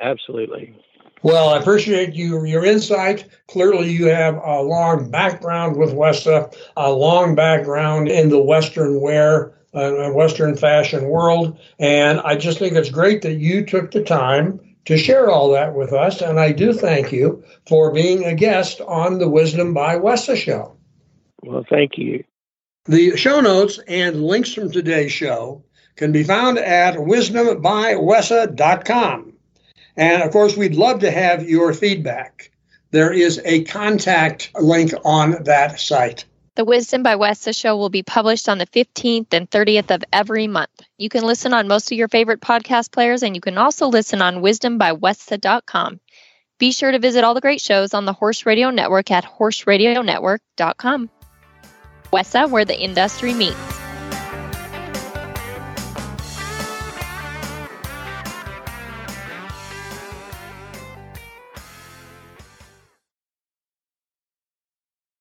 Absolutely. 0.00 0.74
Well, 1.22 1.48
I 1.48 1.58
appreciate 1.58 2.14
you 2.14 2.44
your 2.44 2.64
insight. 2.64 3.26
Clearly, 3.48 3.90
you 3.90 4.06
have 4.06 4.36
a 4.36 4.62
long 4.62 5.10
background 5.10 5.76
with 5.76 5.92
WESA, 5.92 6.54
a 6.76 6.92
long 6.92 7.34
background 7.34 8.08
in 8.08 8.28
the 8.28 8.42
Western 8.42 9.00
wear 9.00 9.54
uh, 9.74 10.10
Western 10.10 10.56
fashion 10.56 11.08
world, 11.08 11.58
and 11.78 12.20
I 12.20 12.36
just 12.36 12.58
think 12.58 12.74
it's 12.74 12.90
great 12.90 13.22
that 13.22 13.34
you 13.34 13.64
took 13.64 13.90
the 13.90 14.02
time 14.02 14.60
to 14.86 14.96
share 14.96 15.28
all 15.30 15.50
that 15.50 15.74
with 15.74 15.92
us. 15.92 16.22
And 16.22 16.38
I 16.40 16.52
do 16.52 16.72
thank 16.72 17.12
you 17.12 17.44
for 17.66 17.92
being 17.92 18.24
a 18.24 18.34
guest 18.34 18.80
on 18.80 19.18
the 19.18 19.28
Wisdom 19.28 19.74
by 19.74 19.96
WESA 19.96 20.36
show. 20.36 20.76
Well, 21.42 21.64
thank 21.68 21.98
you. 21.98 22.24
The 22.84 23.16
show 23.16 23.40
notes 23.40 23.80
and 23.88 24.22
links 24.22 24.54
from 24.54 24.70
today's 24.70 25.12
show 25.12 25.64
can 25.96 26.12
be 26.12 26.22
found 26.22 26.58
at 26.58 26.94
wisdombywesa.com. 26.94 29.32
And 29.96 30.22
of 30.22 30.30
course, 30.30 30.56
we'd 30.56 30.76
love 30.76 31.00
to 31.00 31.10
have 31.10 31.48
your 31.48 31.72
feedback. 31.72 32.52
There 32.90 33.12
is 33.12 33.40
a 33.44 33.64
contact 33.64 34.52
link 34.60 34.92
on 35.04 35.42
that 35.44 35.80
site. 35.80 36.24
The 36.54 36.64
Wisdom 36.64 37.02
by 37.02 37.16
WESA 37.16 37.54
show 37.54 37.76
will 37.76 37.90
be 37.90 38.02
published 38.02 38.48
on 38.48 38.56
the 38.56 38.66
15th 38.66 39.34
and 39.34 39.50
30th 39.50 39.94
of 39.94 40.02
every 40.12 40.46
month. 40.46 40.70
You 40.96 41.10
can 41.10 41.24
listen 41.24 41.52
on 41.52 41.68
most 41.68 41.92
of 41.92 41.98
your 41.98 42.08
favorite 42.08 42.40
podcast 42.40 42.92
players, 42.92 43.22
and 43.22 43.34
you 43.34 43.42
can 43.42 43.58
also 43.58 43.88
listen 43.88 44.22
on 44.22 44.36
wisdombywesa.com. 44.36 46.00
Be 46.58 46.72
sure 46.72 46.90
to 46.90 46.98
visit 46.98 47.24
all 47.24 47.34
the 47.34 47.42
great 47.42 47.60
shows 47.60 47.92
on 47.92 48.06
the 48.06 48.14
Horse 48.14 48.46
Radio 48.46 48.70
Network 48.70 49.10
at 49.10 49.24
horseradionetwork.com. 49.24 51.10
WESA, 52.10 52.50
where 52.50 52.64
the 52.64 52.80
industry 52.80 53.34
meets. 53.34 53.75